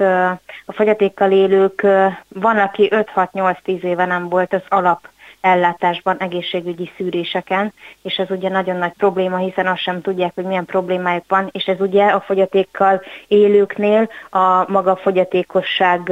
[0.66, 1.82] a fogyatékkal élők
[2.28, 5.08] van, aki 5-6-8-10 éve nem volt az alap
[5.44, 10.66] ellátásban, egészségügyi szűréseken, és ez ugye nagyon nagy probléma, hiszen azt sem tudják, hogy milyen
[10.66, 16.12] problémájuk van, és ez ugye a fogyatékkal élőknél a maga fogyatékosság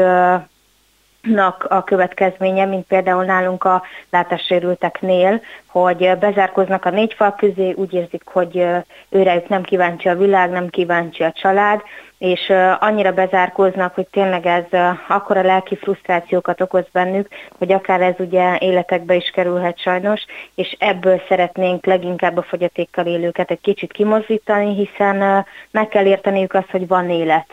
[1.68, 8.24] a következménye, mint például nálunk a látássérülteknél, hogy bezárkoznak a négy fal közé, úgy érzik,
[8.26, 8.66] hogy
[9.10, 11.82] őrejük nem kíváncsi a világ, nem kíváncsi a család,
[12.22, 14.64] és annyira bezárkóznak, hogy tényleg ez
[15.08, 21.22] akkora lelki frusztrációkat okoz bennük, hogy akár ez ugye életekbe is kerülhet sajnos, és ebből
[21.28, 27.10] szeretnénk leginkább a fogyatékkal élőket egy kicsit kimozdítani, hiszen meg kell érteniük azt, hogy van
[27.10, 27.48] élet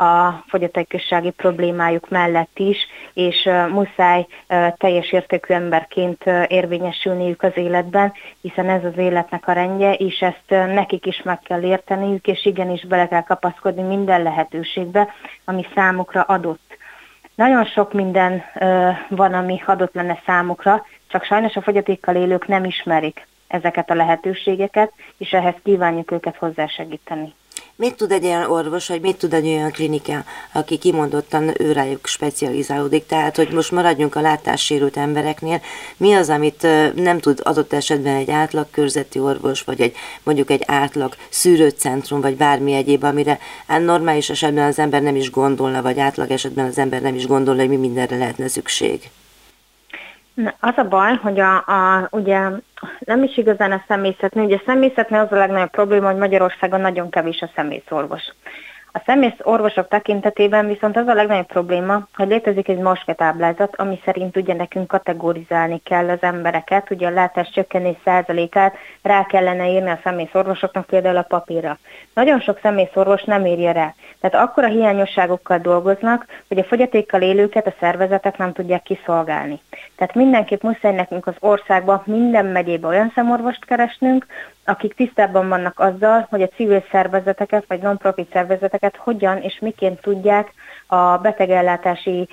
[0.00, 4.26] a fogyatékossági problémájuk mellett is, és muszáj
[4.76, 11.06] teljes értékű emberként érvényesülniük az életben, hiszen ez az életnek a rendje, és ezt nekik
[11.06, 15.08] is meg kell érteniük, és igenis bele kell kapaszkodni minden lehetőségbe,
[15.44, 16.76] ami számukra adott.
[17.34, 18.44] Nagyon sok minden
[19.08, 24.92] van, ami adott lenne számukra, csak sajnos a fogyatékkal élők nem ismerik ezeket a lehetőségeket,
[25.18, 27.34] és ehhez kívánjuk őket hozzásegíteni.
[27.80, 33.06] Mit tud egy olyan orvos, vagy mit tud egy olyan klinika, aki kimondottan őrájuk specializálódik?
[33.06, 35.60] Tehát, hogy most maradjunk a látássérült embereknél,
[35.96, 40.62] mi az, amit nem tud adott esetben egy átlag körzeti orvos, vagy egy mondjuk egy
[40.66, 46.30] átlag szűrőcentrum, vagy bármi egyéb, amire normális esetben az ember nem is gondolna, vagy átlag
[46.30, 49.10] esetben az ember nem is gondolna, hogy mi mindenre lehetne szükség?
[50.60, 52.48] Az a baj, hogy a, a, ugye
[52.98, 57.10] nem is igazán a személyzetnél, ugye a személyzetnél az a legnagyobb probléma, hogy Magyarországon nagyon
[57.10, 58.22] kevés a személyszorvos.
[58.92, 64.36] A szemész orvosok tekintetében viszont az a legnagyobb probléma, hogy létezik egy mosketáblázat, ami szerint
[64.36, 70.00] ugye nekünk kategorizálni kell az embereket, ugye a látás csökkenés százalékát rá kellene írni a
[70.02, 71.78] szemész orvosoknak például a papírra.
[72.14, 73.94] Nagyon sok szemész orvos nem írja rá.
[74.20, 79.60] Tehát akkora hiányosságokkal dolgoznak, hogy a fogyatékkal élőket a szervezetek nem tudják kiszolgálni.
[79.96, 84.26] Tehát mindenképp muszáj nekünk az országban minden megyébe olyan szemorvost keresnünk,
[84.70, 90.52] akik tisztában vannak azzal, hogy a civil szervezeteket vagy non-profit szervezeteket hogyan és miként tudják
[90.86, 92.28] a betegellátási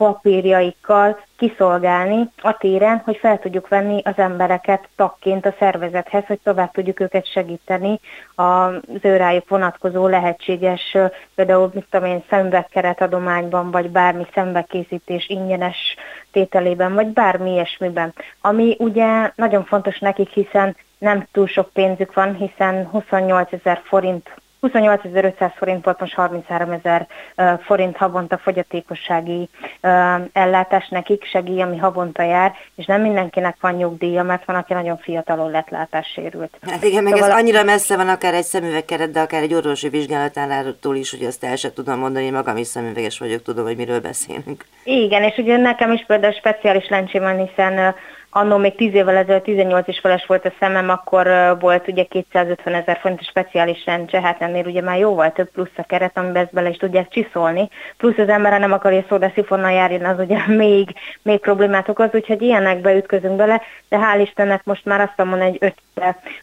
[0.00, 6.72] papírjaikkal kiszolgálni a téren, hogy fel tudjuk venni az embereket tagként a szervezethez, hogy tovább
[6.72, 8.00] tudjuk őket segíteni
[8.34, 10.96] az őrájuk vonatkozó lehetséges,
[11.34, 15.96] például mit tudom én, szemüvegkeretadományban, vagy bármi szembekészítés ingyenes
[16.32, 18.14] tételében, vagy bármi ilyesmiben.
[18.40, 24.30] Ami ugye nagyon fontos nekik, hiszen nem túl sok pénzük van, hiszen 28 ezer forint
[24.62, 27.06] 28.500 forint volt, most 33 ezer
[27.60, 29.48] forint havonta fogyatékossági
[30.32, 34.98] ellátás nekik, segíj, ami havonta jár, és nem mindenkinek van nyugdíja, mert van, aki nagyon
[34.98, 36.58] fiatalon lett látássérült.
[36.70, 39.88] Hát igen, meg szóval ez annyira messze van akár egy szemüvegkeret, de akár egy orvosi
[39.88, 43.76] vizsgálatánától is, hogy azt el sem tudom mondani, én magam is szemüveges vagyok, tudom, hogy
[43.76, 44.64] miről beszélünk.
[44.84, 47.94] Igen, és ugye nekem is például speciális lencsém van, hiszen
[48.32, 52.74] Annó még 10 évvel ezelőtt 18 is feles volt a szemem, akkor volt ugye 250
[52.74, 56.52] ezer fontos speciális rendse, hát ennél ugye már jóval több plusz a keret, amiben ezt
[56.52, 57.68] bele is tudják csiszolni.
[57.96, 62.94] Plusz az ember nem akarja szifonnal járni, az ugye még, még problémát okoz, úgyhogy ilyenekbe
[62.94, 65.76] ütközünk bele, de hál' Istennek most már azt mondom, hogy öt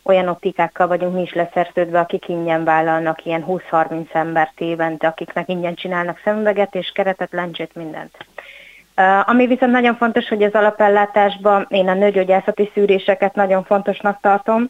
[0.04, 5.76] olyan optikákkal vagyunk mi is leszerződve, akik ingyen vállalnak ilyen 20-30 embert évente, akiknek ingyen
[5.76, 8.18] csinálnak szemüveget és keretet, lencsét, mindent.
[9.26, 14.70] Ami viszont nagyon fontos, hogy az alapellátásban én a nőgyógyászati szűréseket nagyon fontosnak tartom,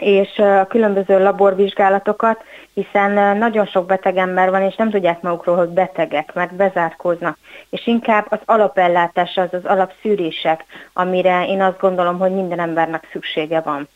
[0.00, 2.42] és a különböző laborvizsgálatokat,
[2.74, 7.38] hiszen nagyon sok beteg ember van, és nem tudják magukról, hogy betegek, mert bezárkóznak.
[7.70, 13.60] És inkább az alapellátás, az az alapszűrések, amire én azt gondolom, hogy minden embernek szüksége
[13.60, 13.88] van.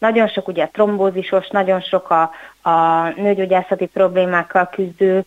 [0.00, 2.30] Nagyon sok ugye trombózisos, nagyon sok a,
[2.70, 5.24] a nőgyógyászati problémákkal küzdő,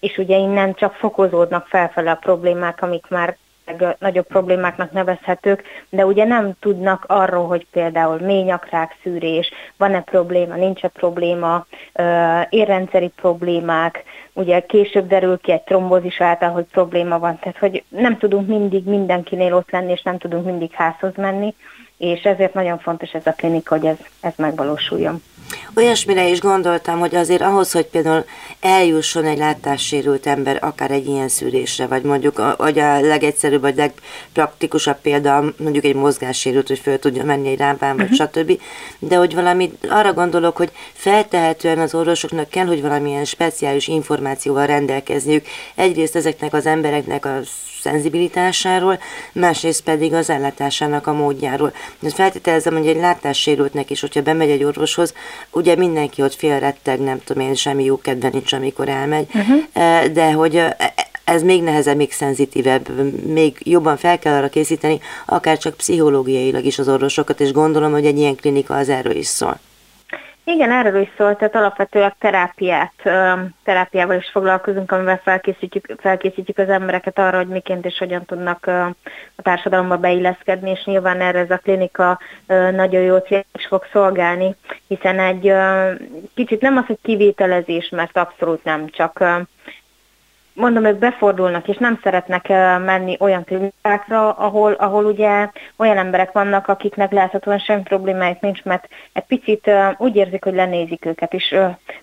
[0.00, 3.36] és ugye innen csak fokozódnak felfele a problémák, amik már
[3.98, 10.54] nagyobb problémáknak nevezhetők, de ugye nem tudnak arról, hogy például mély nyakrák szűrés, van-e probléma,
[10.54, 11.66] nincs-e probléma,
[12.48, 18.18] érrendszeri problémák, ugye később derül ki egy trombózis által, hogy probléma van, tehát hogy nem
[18.18, 21.54] tudunk mindig mindenkinél ott lenni, és nem tudunk mindig házhoz menni,
[22.02, 25.22] és ezért nagyon fontos ez a klinika, hogy ez, ez megvalósuljon.
[25.76, 28.24] Olyasmire is gondoltam, hogy azért ahhoz, hogy például
[28.60, 35.00] eljusson egy látássérült ember akár egy ilyen szűrésre, vagy mondjuk vagy a legegyszerűbb, vagy legpraktikusabb
[35.00, 38.28] példa, mondjuk egy mozgássérült, hogy föl tudja menni egy lámpán, vagy uh-huh.
[38.28, 38.60] stb.
[38.98, 45.46] De hogy valami, arra gondolok, hogy feltehetően az orvosoknak kell, hogy valamilyen speciális információval rendelkezniük.
[45.74, 47.40] Egyrészt ezeknek az embereknek a
[47.82, 48.98] szenzibilitásáról,
[49.32, 51.72] másrészt pedig az ellátásának a módjáról.
[51.98, 55.14] De feltételezem, hogy egy látássérültnek is, hogyha bemegy egy orvoshoz,
[55.50, 60.04] ugye mindenki ott félretteg, nem tudom én, semmi jó kedve nincs, amikor elmegy, uh-huh.
[60.12, 62.88] de hogy e, ez még nehezebb, még szenzitívebb,
[63.26, 68.06] még jobban fel kell arra készíteni, akár csak pszichológiailag is az orvosokat, és gondolom, hogy
[68.06, 69.60] egy ilyen klinika az erről is szól.
[70.44, 72.92] Igen, erről is szólt, tehát alapvetően terápiát,
[73.64, 78.66] terápiával is foglalkozunk, amivel felkészítjük, felkészítjük az embereket arra, hogy miként és hogyan tudnak
[79.36, 82.18] a társadalomba beilleszkedni, és nyilván erre ez a klinika
[82.72, 84.56] nagyon jó cél is fog szolgálni,
[84.88, 85.52] hiszen egy
[86.34, 89.24] kicsit nem az, hogy kivételezés, mert abszolút nem, csak
[90.62, 92.48] mondom, ők befordulnak, és nem szeretnek
[92.84, 98.88] menni olyan klinikákra, ahol, ahol ugye olyan emberek vannak, akiknek láthatóan semmi problémájuk nincs, mert
[99.12, 101.56] egy picit úgy érzik, hogy lenézik őket, és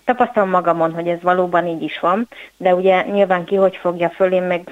[0.04, 4.32] tapasztalom magamon, hogy ez valóban így is van, de ugye nyilván ki hogy fogja föl,
[4.32, 4.68] én meg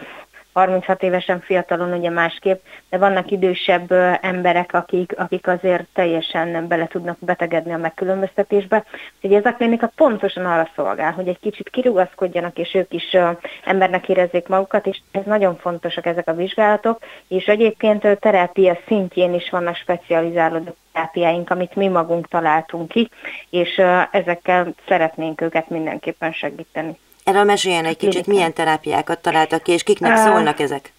[0.58, 7.16] 36 évesen fiatalon ugye másképp, de vannak idősebb emberek, akik, akik azért teljesen bele tudnak
[7.20, 8.84] betegedni a megkülönböztetésbe.
[9.16, 13.16] Úgyhogy ez a klinika pontosan arra szolgál, hogy egy kicsit kirugaszkodjanak, és ők is
[13.64, 19.50] embernek érezzék magukat, és ez nagyon fontosak ezek a vizsgálatok, és egyébként terápia szintjén is
[19.50, 23.10] vannak specializálódó terápiáink, amit mi magunk találtunk ki,
[23.50, 26.98] és ezekkel szeretnénk őket mindenképpen segíteni.
[27.28, 30.92] Erről meséljen egy kicsit, milyen terápiákat találtak ki, és kiknek szólnak ezek?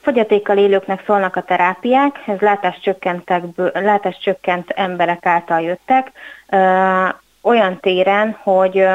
[0.00, 2.38] Fogyatékkal élőknek szólnak a terápiák, ez
[3.72, 6.12] látáscsökkent emberek által jöttek
[7.42, 8.86] olyan téren, hogy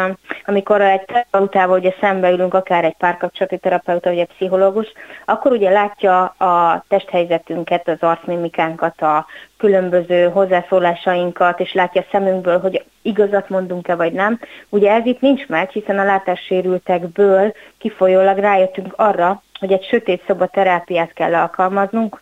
[0.46, 4.88] amikor egy terapeutával ugye szembeülünk, akár egy párkapcsolati terapeuta, vagy egy pszichológus,
[5.26, 9.26] akkor ugye látja a testhelyzetünket, az arcmimikánkat, a
[9.58, 14.40] különböző hozzászólásainkat, és látja a szemünkből, hogy igazat mondunk-e vagy nem.
[14.70, 20.48] Ugye ez itt nincs meg, hiszen a látássérültekből kifolyólag rájöttünk arra, hogy egy sötét szoba
[20.48, 22.22] terápiát kell alkalmaznunk,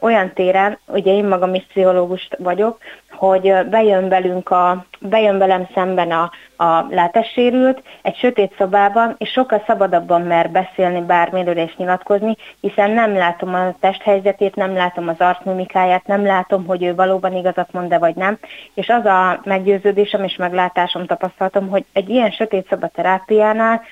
[0.00, 2.78] olyan téren, ugye én magam is pszichológus vagyok,
[3.10, 9.62] hogy bejön velünk a, bejön velem szemben a, a látássérült egy sötét szobában, és sokkal
[9.66, 16.06] szabadabban mer beszélni bármiről és nyilatkozni, hiszen nem látom a testhelyzetét, nem látom az arcmimikáját,
[16.06, 18.38] nem látom, hogy ő valóban igazat mond-e vagy nem,
[18.74, 23.82] és az a meggyőződésem és meglátásom tapasztalatom, hogy egy ilyen sötét szoba terápiánál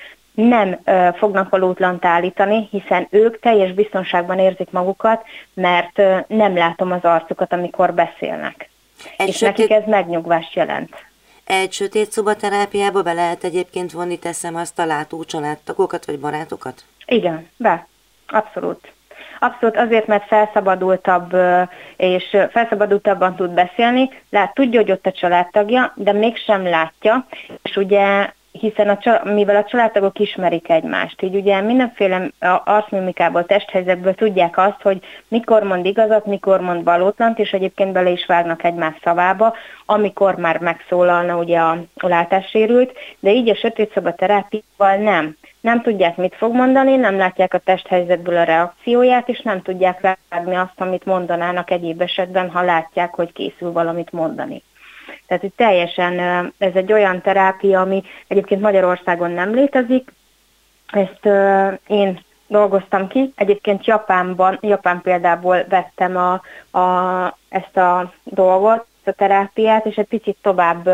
[0.45, 6.91] nem ö, fognak valótlant állítani, hiszen ők teljes biztonságban érzik magukat, mert ö, nem látom
[6.91, 8.69] az arcukat, amikor beszélnek.
[9.17, 9.57] Egy és sötét...
[9.57, 11.05] nekik ez megnyugvást jelent.
[11.43, 16.83] Egy sötét szobaterápiába be lehet egyébként vonni, teszem azt a látó családtagokat vagy barátokat?
[17.05, 17.87] Igen, be.
[18.27, 18.91] Abszolút.
[19.39, 21.35] Abszolút azért, mert felszabadultabb
[21.97, 27.27] és felszabadultabban tud beszélni, lát, tudja, hogy ott a családtagja, de mégsem látja,
[27.61, 32.29] és ugye hiszen a, mivel a családtagok ismerik egymást, így ugye mindenféle
[32.63, 38.25] arcmimikából, testhelyzetből tudják azt, hogy mikor mond igazat, mikor mond valótlant, és egyébként bele is
[38.25, 39.53] vágnak egymás szavába,
[39.85, 45.37] amikor már megszólalna ugye a, a látássérült, de így a sötét szoba terápiával nem.
[45.61, 50.55] Nem tudják, mit fog mondani, nem látják a testhelyzetből a reakcióját, és nem tudják vágni
[50.55, 54.63] azt, amit mondanának egyéb esetben, ha látják, hogy készül valamit mondani.
[55.27, 56.19] Tehát, hogy teljesen
[56.57, 60.13] ez egy olyan terápia, ami egyébként Magyarországon nem létezik.
[60.87, 61.25] Ezt
[61.87, 63.33] én dolgoztam ki.
[63.35, 66.41] Egyébként Japánban, Japán példából vettem a,
[66.79, 70.89] a, ezt a dolgot, ezt a terápiát, és egy picit tovább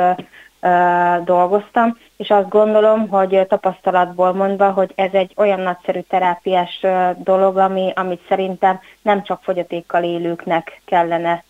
[1.24, 6.86] dolgoztam, és azt gondolom, hogy tapasztalatból mondva, hogy ez egy olyan nagyszerű terápiás
[7.18, 11.44] dolog, ami, amit szerintem nem csak fogyatékkal élőknek kellene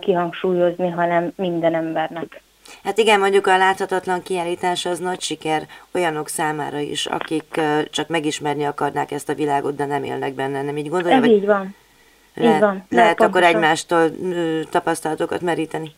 [0.00, 2.42] kihangsúlyozni, hanem minden embernek.
[2.84, 5.62] Hát igen, mondjuk a láthatatlan kiállítás az nagy siker
[5.94, 10.76] olyanok számára is, akik csak megismerni akarnák ezt a világot, de nem élnek benne, nem
[10.76, 11.16] így gondolja?
[11.16, 11.30] Ez vagy?
[11.30, 11.74] így van.
[12.34, 12.84] Le, így van.
[12.88, 14.10] Lehet akkor egymástól
[14.70, 15.92] tapasztalatokat meríteni?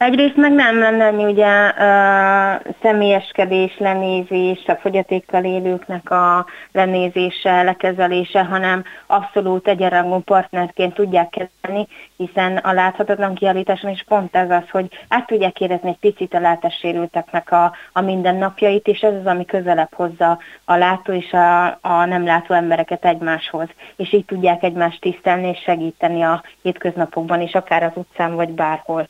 [0.00, 8.84] Egyrészt meg nem lenne ugye a személyeskedés, lenézés, a fogyatékkal élőknek a lenézése, lekezelése, hanem
[9.06, 11.86] abszolút egyenrangú partnerként tudják kezelni,
[12.16, 16.40] hiszen a láthatatlan kiállításon is pont ez az, hogy át tudják érezni egy picit a
[16.40, 22.04] látássérülteknek a, a mindennapjait, és ez az, ami közelebb hozza a látó és a, a
[22.04, 27.82] nem látó embereket egymáshoz, és így tudják egymást tisztelni és segíteni a hétköznapokban is, akár
[27.82, 29.08] az utcán vagy bárhol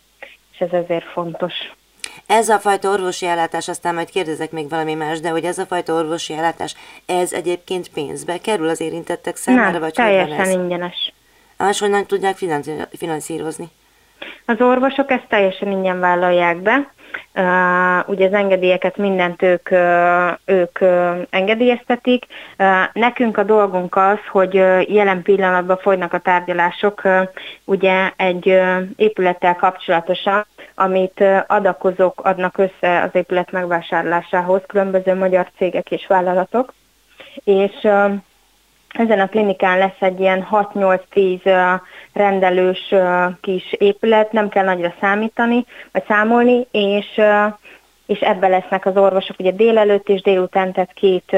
[0.61, 1.53] ez ezért fontos.
[2.27, 5.67] Ez a fajta orvosi ellátás, aztán majd kérdezek még valami más, de hogy ez a
[5.67, 6.75] fajta orvosi ellátás,
[7.07, 10.51] ez egyébként pénzbe kerül az érintettek számára, Nem, vagy teljesen ez?
[10.51, 11.13] ingyenes.
[11.57, 12.37] Máshonnan tudják
[12.93, 13.69] finanszírozni?
[14.51, 16.93] Az orvosok ezt teljesen ingyen vállalják be.
[17.35, 22.27] Uh, ugye az engedélyeket mindent ők, uh, ők uh, engedélyeztetik.
[22.93, 24.55] Nekünk a dolgunk az, hogy
[24.89, 27.03] jelen pillanatban folynak a tárgyalások
[27.65, 28.61] ugye egy
[28.97, 36.73] épülettel kapcsolatosan, amit adakozók adnak össze az épület megvásárlásához, különböző magyar cégek és vállalatok.
[37.45, 37.89] És
[38.93, 41.81] ezen a klinikán lesz egy ilyen 6-8-10
[42.13, 42.95] rendelős
[43.41, 47.21] kis épület, nem kell nagyra számítani, vagy számolni, és,
[48.07, 51.37] és ebbe lesznek az orvosok ugye délelőtt és délután, tehát két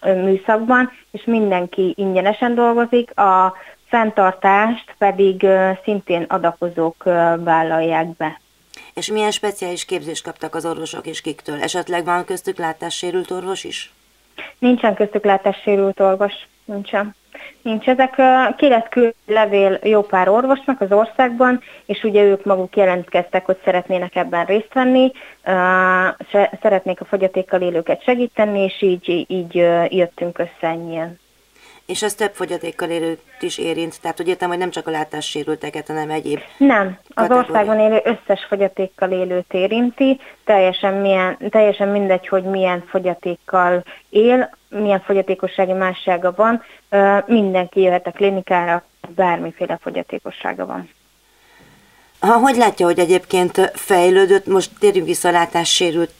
[0.00, 3.54] műszakban, és mindenki ingyenesen dolgozik, a
[3.88, 5.46] fenntartást pedig
[5.84, 7.02] szintén adakozók
[7.44, 8.40] vállalják be.
[8.94, 11.62] És milyen speciális képzést kaptak az orvosok és kiktől?
[11.62, 13.92] Esetleg van köztük látássérült orvos is?
[14.58, 16.32] Nincsen köztük látássérült orvos,
[16.64, 17.14] nincsen.
[17.62, 17.88] Nincs.
[17.88, 18.20] Ezek
[18.56, 23.58] ki lett küld levél jó pár orvosnak az országban, és ugye ők maguk jelentkeztek, hogy
[23.64, 25.12] szeretnének ebben részt venni,
[26.62, 29.54] szeretnék a fogyatékkal élőket segíteni, és így, így
[29.88, 31.22] jöttünk össze ennyien.
[31.86, 35.86] És ez több fogyatékkal élőt is érint, tehát hogy értem, hogy nem csak a látássérülteket,
[35.86, 42.42] hanem egyéb Nem, az országban élő összes fogyatékkal élőt érinti, teljesen, milyen, teljesen mindegy, hogy
[42.42, 46.62] milyen fogyatékkal él, milyen fogyatékossági mássága van,
[47.26, 48.82] mindenki jöhet a klinikára,
[49.14, 50.88] bármiféle fogyatékossága van.
[52.24, 56.10] Ha hogy látja, hogy egyébként fejlődött, most térjünk vissza a látássérült,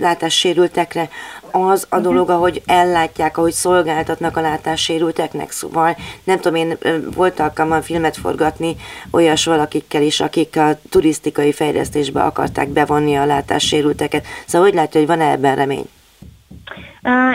[0.00, 1.08] látássérültekre,
[1.50, 2.04] az a mhm.
[2.04, 6.78] dolog, ahogy ellátják, ahogy szolgáltatnak a látássérülteknek, szóval nem tudom, én
[7.14, 8.76] volt alkalmam filmet forgatni
[9.10, 14.26] olyas valakikkel is, akik a turisztikai fejlesztésbe akarták bevonni a látássérülteket.
[14.46, 15.88] Szóval hogy látja, hogy van-e ebben remény?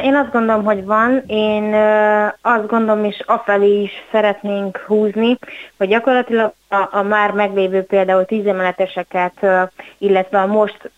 [0.03, 1.23] Én azt gondolom, hogy van.
[1.27, 1.73] Én
[2.41, 5.37] azt gondolom, és afelé is szeretnénk húzni,
[5.77, 9.45] hogy gyakorlatilag a, a már meglévő például tízemeleteseket,
[9.97, 10.91] illetve a most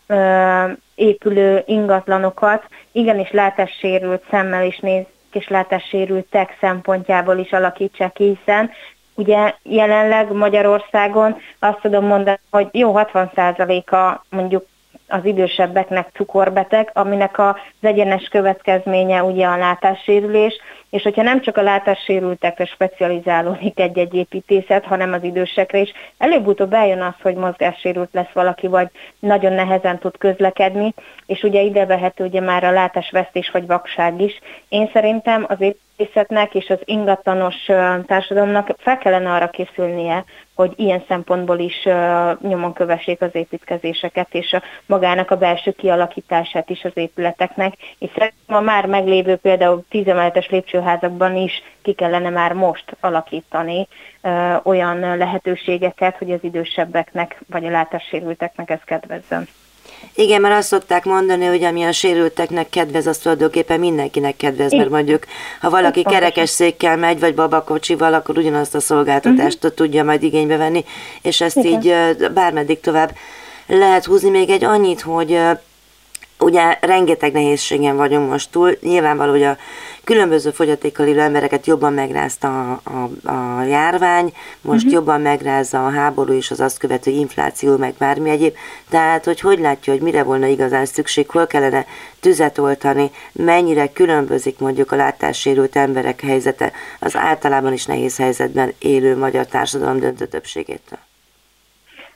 [0.95, 8.71] épülő ingatlanokat igenis látássérült szemmel is néz és látássérültek szempontjából is alakítsák hiszen
[9.15, 14.65] ugye jelenleg Magyarországon azt tudom mondani, hogy jó 60%-a mondjuk
[15.09, 20.53] az idősebbeknek cukorbeteg, aminek az egyenes következménye ugye a látássérülés,
[20.89, 27.01] és hogyha nem csak a látássérültekre specializálódik egy-egy építészet, hanem az idősekre is, előbb-utóbb eljön
[27.01, 28.87] az, hogy mozgássérült lesz valaki, vagy
[29.19, 30.93] nagyon nehezen tud közlekedni,
[31.25, 34.39] és ugye ide vehető ugye már a látásvesztés vagy vakság is.
[34.69, 35.61] Én szerintem az
[35.99, 37.55] építészetnek és az ingatlanos
[38.05, 40.23] társadalomnak fel kellene arra készülnie,
[40.55, 41.83] hogy ilyen szempontból is
[42.41, 48.55] nyomon kövessék az építkezéseket, és a, magának a belső kialakítását is az épületeknek, és szerintem
[48.55, 53.87] a már meglévő például tízemeletes lépcsőházakban is ki kellene már most alakítani
[54.63, 59.47] olyan lehetőségeket, hogy az idősebbeknek vagy a látássérülteknek ez kedvezzen.
[60.15, 64.89] Igen, mert azt szokták mondani, hogy ami a sérülteknek kedvez, az tulajdonképpen mindenkinek kedvez, mert
[64.89, 65.23] mondjuk,
[65.61, 69.73] ha valaki kerekes székkel megy, vagy babakocsival, akkor ugyanazt a szolgáltatást uh-huh.
[69.73, 70.85] tudja majd igénybe venni,
[71.21, 71.71] és ezt Igen.
[71.71, 71.93] így
[72.33, 73.11] bármeddig tovább
[73.67, 74.29] lehet húzni.
[74.29, 75.39] Még egy annyit, hogy
[76.39, 79.57] ugye rengeteg nehézségen vagyunk most túl, nyilvánvaló, hogy a
[80.03, 84.93] különböző fogyatékkal élő embereket jobban megrázta a, a, a járvány, most uh-huh.
[84.93, 88.55] jobban megrázza a háború és az azt követő infláció, meg bármi egyéb.
[88.89, 91.85] Tehát, hogy hogy látja, hogy mire volna igazán szükség, hol kellene
[92.19, 99.17] tüzet oltani, mennyire különbözik mondjuk a látássérült emberek helyzete az általában is nehéz helyzetben élő
[99.17, 101.08] magyar társadalom döntő többségétől.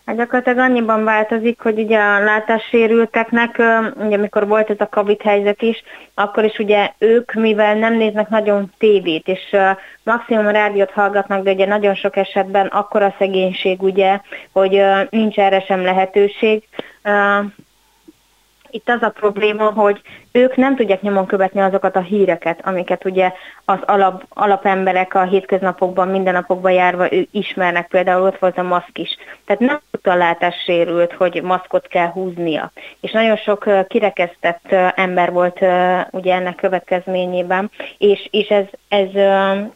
[0.06, 3.58] Hát gyakorlatilag annyiban változik, hogy ugye a látássérülteknek,
[3.96, 5.84] ugye amikor volt ez a Covid helyzet is,
[6.14, 9.56] akkor is ugye ők, mivel nem néznek nagyon tévét, és
[10.04, 14.20] maximum rádiót hallgatnak, de ugye nagyon sok esetben akkora szegénység ugye,
[14.52, 16.64] hogy nincs erre sem lehetőség,
[18.70, 20.02] itt az a probléma, hogy
[20.34, 23.32] ők nem tudják nyomon követni azokat a híreket, amiket ugye
[23.66, 29.18] az alap, alapemberek a hétköznapokban, mindennapokban járva ő ismernek, például ott volt a maszk is.
[29.46, 32.72] Tehát nem tudta a látás sérült, hogy maszkot kell húznia.
[33.02, 35.60] És nagyon sok kirekesztett ember volt
[36.12, 39.10] ugye ennek következményében, és, és ez, ez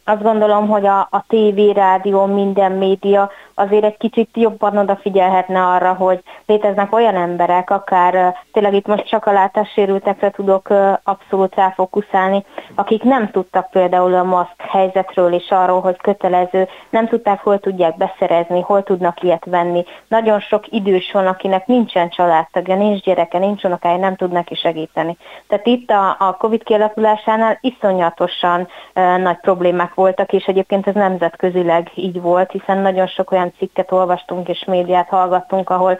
[0.04, 5.92] azt gondolom, hogy a, a tévé, rádió, minden média azért egy kicsit jobban odafigyelhetne arra,
[5.92, 12.44] hogy léteznek olyan emberek, akár tényleg itt most csak a látássérültekre tudok abszolút ráfókuszálni,
[12.74, 17.96] akik nem tudtak például a maszk helyzetről és arról, hogy kötelező, nem tudták, hol tudják
[17.96, 19.84] beszerezni, hol tudnak ilyet venni.
[20.08, 25.16] Nagyon sok idős van, akinek nincsen családtagja, nincs gyereke, nincs unokája, nem tud neki segíteni.
[25.48, 31.90] Tehát itt a, a COVID kialakulásánál iszonyatosan e, nagy problémák voltak, és egyébként ez nemzetközileg
[31.94, 35.98] így volt, hiszen nagyon sok olyan cikket olvastunk és médiát hallgattunk, ahol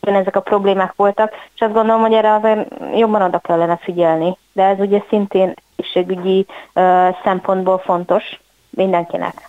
[0.00, 4.36] ezek a problémák voltak, és azt gondolom, hogy erre azért jobban oda kellene figyelni.
[4.52, 9.48] De ez ugye szintén egészségügyi uh, szempontból fontos mindenkinek.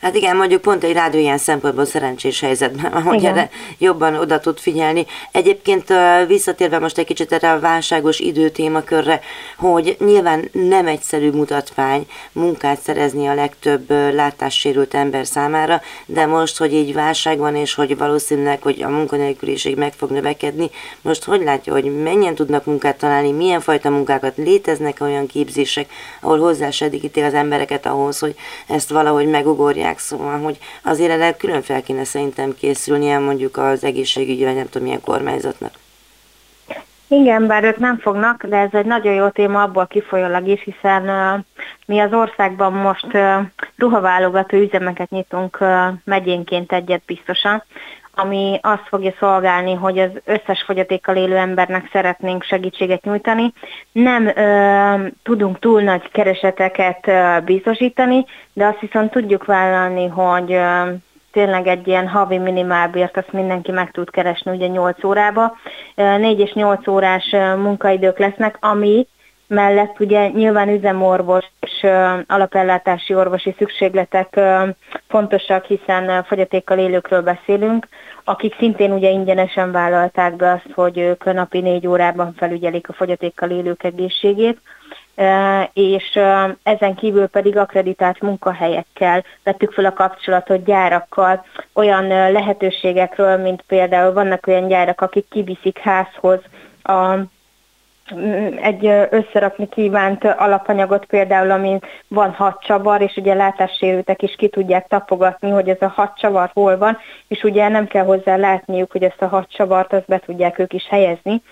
[0.00, 4.58] Hát igen, mondjuk pont egy rádió ilyen szempontból szerencsés helyzetben, hogy erre jobban oda tud
[4.58, 5.06] figyelni.
[5.32, 5.92] Egyébként
[6.26, 9.20] visszatérve most egy kicsit erre a válságos időtémakörre,
[9.56, 16.72] hogy nyilván nem egyszerű mutatvány munkát szerezni a legtöbb látássérült ember számára, de most, hogy
[16.72, 20.70] így válság van, és hogy valószínűleg, hogy a munkanélküliség meg fog növekedni,
[21.02, 25.90] most hogy látja, hogy mennyien tudnak munkát találni, milyen fajta munkákat léteznek olyan képzések,
[26.20, 28.34] ahol hozzásegítik az embereket ahhoz, hogy
[28.66, 33.84] ezt valahogy megugorják, mondják, szóval, hogy azért erre külön fel kéne szerintem készülnie mondjuk az
[33.84, 35.72] egészségügyi, vagy nem tudom milyen kormányzatnak.
[37.10, 41.08] Igen, bár ők nem fognak, de ez egy nagyon jó téma abból kifolyólag is, hiszen
[41.08, 41.40] uh,
[41.86, 43.40] mi az országban most uh,
[43.76, 47.62] ruhaválogató üzemeket nyitunk uh, megyénként egyet biztosan,
[48.18, 53.52] ami azt fogja szolgálni, hogy az összes fogyatékkal élő embernek szeretnénk segítséget nyújtani.
[53.92, 60.90] Nem ö, tudunk túl nagy kereseteket ö, biztosítani, de azt viszont tudjuk vállalni, hogy ö,
[61.32, 65.56] tényleg egy ilyen havi minimálbért azt mindenki meg tud keresni ugye 8 órába.
[65.94, 69.06] 4 és 8 órás munkaidők lesznek, ami
[69.48, 71.86] mellett ugye nyilván üzemorvos és
[72.26, 74.40] alapellátási orvosi szükségletek
[75.08, 77.88] fontosak, hiszen fogyatékkal élőkről beszélünk,
[78.24, 83.50] akik szintén ugye ingyenesen vállalták be azt, hogy ők napi négy órában felügyelik a fogyatékkal
[83.50, 84.58] élők egészségét,
[85.72, 86.18] és
[86.62, 94.46] ezen kívül pedig akreditált munkahelyekkel vettük fel a kapcsolatot gyárakkal, olyan lehetőségekről, mint például vannak
[94.46, 96.40] olyan gyárak, akik kiviszik házhoz
[96.82, 97.16] a
[98.62, 104.86] egy összerakni kívánt alapanyagot, például amin van hat csavar, és ugye látássérültek is ki tudják
[104.86, 106.98] tapogatni, hogy ez a hat csavar hol van,
[107.28, 110.72] és ugye nem kell hozzá látniuk, hogy ezt a hat csavart azt be tudják ők
[110.72, 111.42] is helyezni,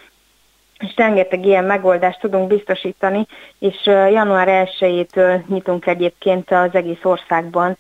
[0.79, 3.27] és rengeteg ilyen megoldást tudunk biztosítani,
[3.59, 7.79] és január 1-től nyitunk egyébként az egész országban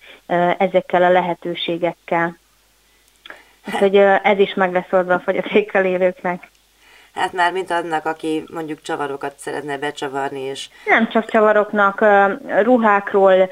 [0.58, 2.36] ezekkel a lehetőségekkel.
[3.62, 6.48] Hát, hogy ez is meg lesz oldva a fogyatékkal élőknek.
[7.16, 10.68] Hát már mint annak, aki mondjuk csavarokat szeretne becsavarni, és...
[10.84, 12.04] Nem csak csavaroknak,
[12.62, 13.50] ruhákról,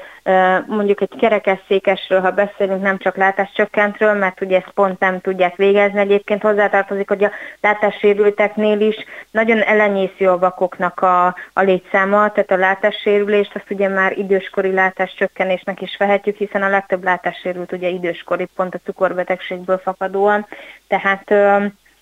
[0.67, 5.99] mondjuk egy kerekesszékesről, ha beszélünk, nem csak látáscsökkentről, mert ugye ezt pont nem tudják végezni.
[5.99, 8.95] Egyébként hozzátartozik, hogy a látássérülteknél is
[9.31, 15.81] nagyon elenyésző a vakoknak a, a létszáma, tehát a látássérülést azt ugye már időskori látáscsökkenésnek
[15.81, 20.47] is vehetjük, hiszen a legtöbb látássérült ugye időskori, pont a cukorbetegségből fakadóan.
[20.87, 21.33] Tehát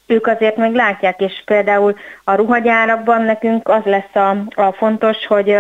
[0.08, 5.56] ők azért még látják, és például a ruhagyárakban nekünk az lesz a, a fontos, hogy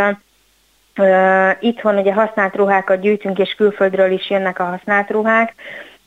[0.97, 5.53] uh, itthon ugye használt ruhákat gyűjtünk, és külföldről is jönnek a használt ruhák,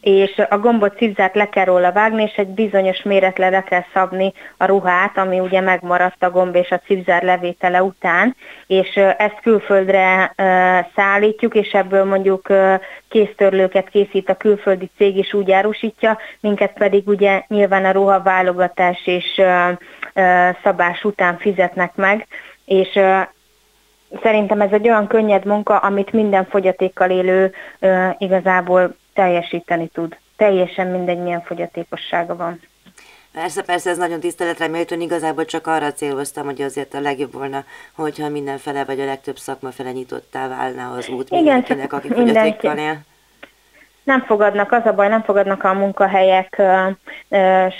[0.00, 4.32] és a gombot cipzát le kell róla vágni, és egy bizonyos méretre le kell szabni
[4.56, 8.36] a ruhát, ami ugye megmaradt a gomb és a cipzár levétele után,
[8.66, 10.32] és ezt külföldre
[10.94, 12.52] szállítjuk, és ebből mondjuk
[13.08, 19.42] kéztörlőket készít a külföldi cég, és úgy árusítja, minket pedig ugye nyilván a ruhaválogatás és
[20.62, 22.26] szabás után fizetnek meg,
[22.64, 22.98] és
[24.22, 27.52] szerintem ez egy olyan könnyed munka, amit minden fogyatékkal élő
[28.18, 30.16] igazából teljesíteni tud.
[30.36, 32.60] Teljesen mindegy, milyen fogyatékossága van.
[33.32, 37.64] Persze, persze, ez nagyon tiszteletre méltó, igazából csak arra céloztam, hogy azért a legjobb volna,
[37.94, 42.78] hogyha mindenfele vagy a legtöbb szakma fele nyitottá válna az út Igen, mindenkinek, aki fogyatékkal
[42.78, 43.00] él
[44.06, 46.62] nem fogadnak, az a baj, nem fogadnak a munkahelyek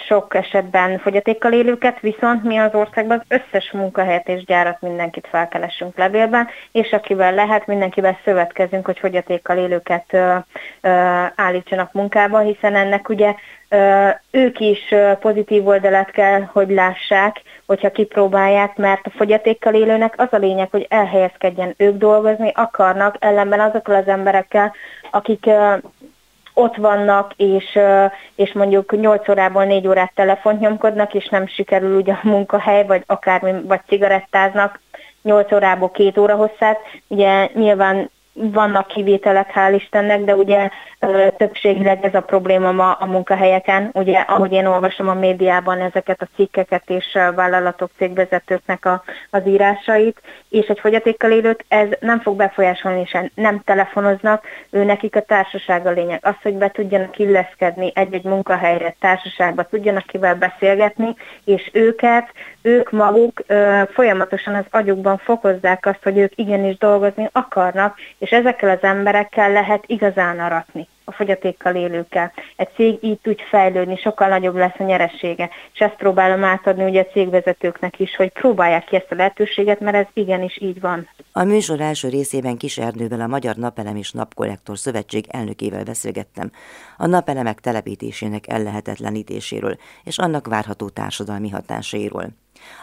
[0.07, 5.97] sok esetben fogyatékkal élőket, viszont mi az országban az összes munkahelyet és gyárat mindenkit felkelessünk
[5.97, 10.17] levélben, és akivel lehet, mindenkivel szövetkezünk, hogy fogyatékkal élőket
[11.35, 13.35] állítsanak munkába, hiszen ennek ugye
[14.31, 20.37] ők is pozitív oldalát kell, hogy lássák, hogyha kipróbálják, mert a fogyatékkal élőnek az a
[20.37, 24.75] lényeg, hogy elhelyezkedjen ők dolgozni, akarnak, ellenben azokkal az emberekkel,
[25.11, 25.51] akik
[26.59, 27.79] ott vannak, és,
[28.35, 33.03] és mondjuk 8 órából 4 órát telefont nyomkodnak, és nem sikerül ugye a munkahely, vagy
[33.07, 34.81] akármi, vagy cigarettáznak
[35.23, 36.79] 8 órából 2 óra hosszát.
[37.09, 40.71] Ugye nyilván vannak kivételek, hál' Istennek, de ugye
[41.37, 43.91] többségileg ez a probléma ma a munkahelyeken.
[43.93, 50.21] Ugye, ahogy én olvasom a médiában ezeket a cikkeket és vállalatok, cégvezetőknek a, az írásait,
[50.49, 55.87] és egy fogyatékkal élőt ez nem fog befolyásolni, és nem telefonoznak, ő nekik a társaság
[55.87, 56.21] a lényeg.
[56.23, 61.15] Az, hogy be tudjanak illeszkedni egy-egy munkahelyre, társaságba, tudjanak kivel beszélgetni,
[61.45, 62.33] és őket,
[62.63, 67.97] ők maguk ö, folyamatosan az agyukban fokozzák azt, hogy ők igenis dolgozni akarnak,
[68.27, 72.33] és ezekkel az emberekkel lehet igazán aratni a fogyatékkal élőkkel.
[72.57, 77.01] Egy cég így tud fejlődni, sokkal nagyobb lesz a nyeressége, és ezt próbálom átadni ugye
[77.01, 81.09] a cégvezetőknek is, hogy próbálják ki ezt a lehetőséget, mert ez igenis így van.
[81.33, 86.51] A műsor első részében Kis Erdővel a Magyar Napelem és Napkollektor Szövetség elnökével beszélgettem
[86.97, 92.27] a napelemek telepítésének ellehetetlenítéséről és annak várható társadalmi hatásairól.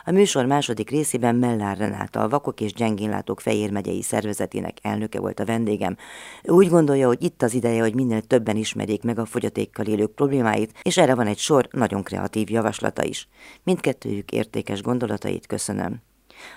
[0.05, 5.39] A műsor második részében Mellár Renáta, a Vakok és Gyengénlátók Fejér megyei szervezetének elnöke volt
[5.39, 5.97] a vendégem.
[6.43, 10.11] Ő úgy gondolja, hogy itt az ideje, hogy minél többen ismerjék meg a fogyatékkal élők
[10.11, 13.27] problémáit, és erre van egy sor nagyon kreatív javaslata is.
[13.63, 16.12] Mindkettőjük értékes gondolatait köszönöm.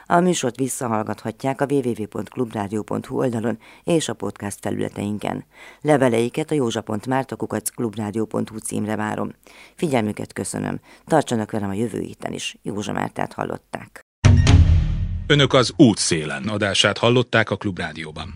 [0.07, 5.45] A műsort visszahallgathatják a www.clubradio.hu oldalon és a podcast felületeinken.
[5.81, 9.33] Leveleiket a józsa.mártakukac.clubradio.hu címre várom.
[9.75, 10.81] Figyelmüket köszönöm.
[11.07, 12.57] Tartsanak velem a jövő héten is.
[12.63, 14.01] Józsa Mártát hallották.
[15.27, 18.35] Önök az útszélen adását hallották a Klubrádióban.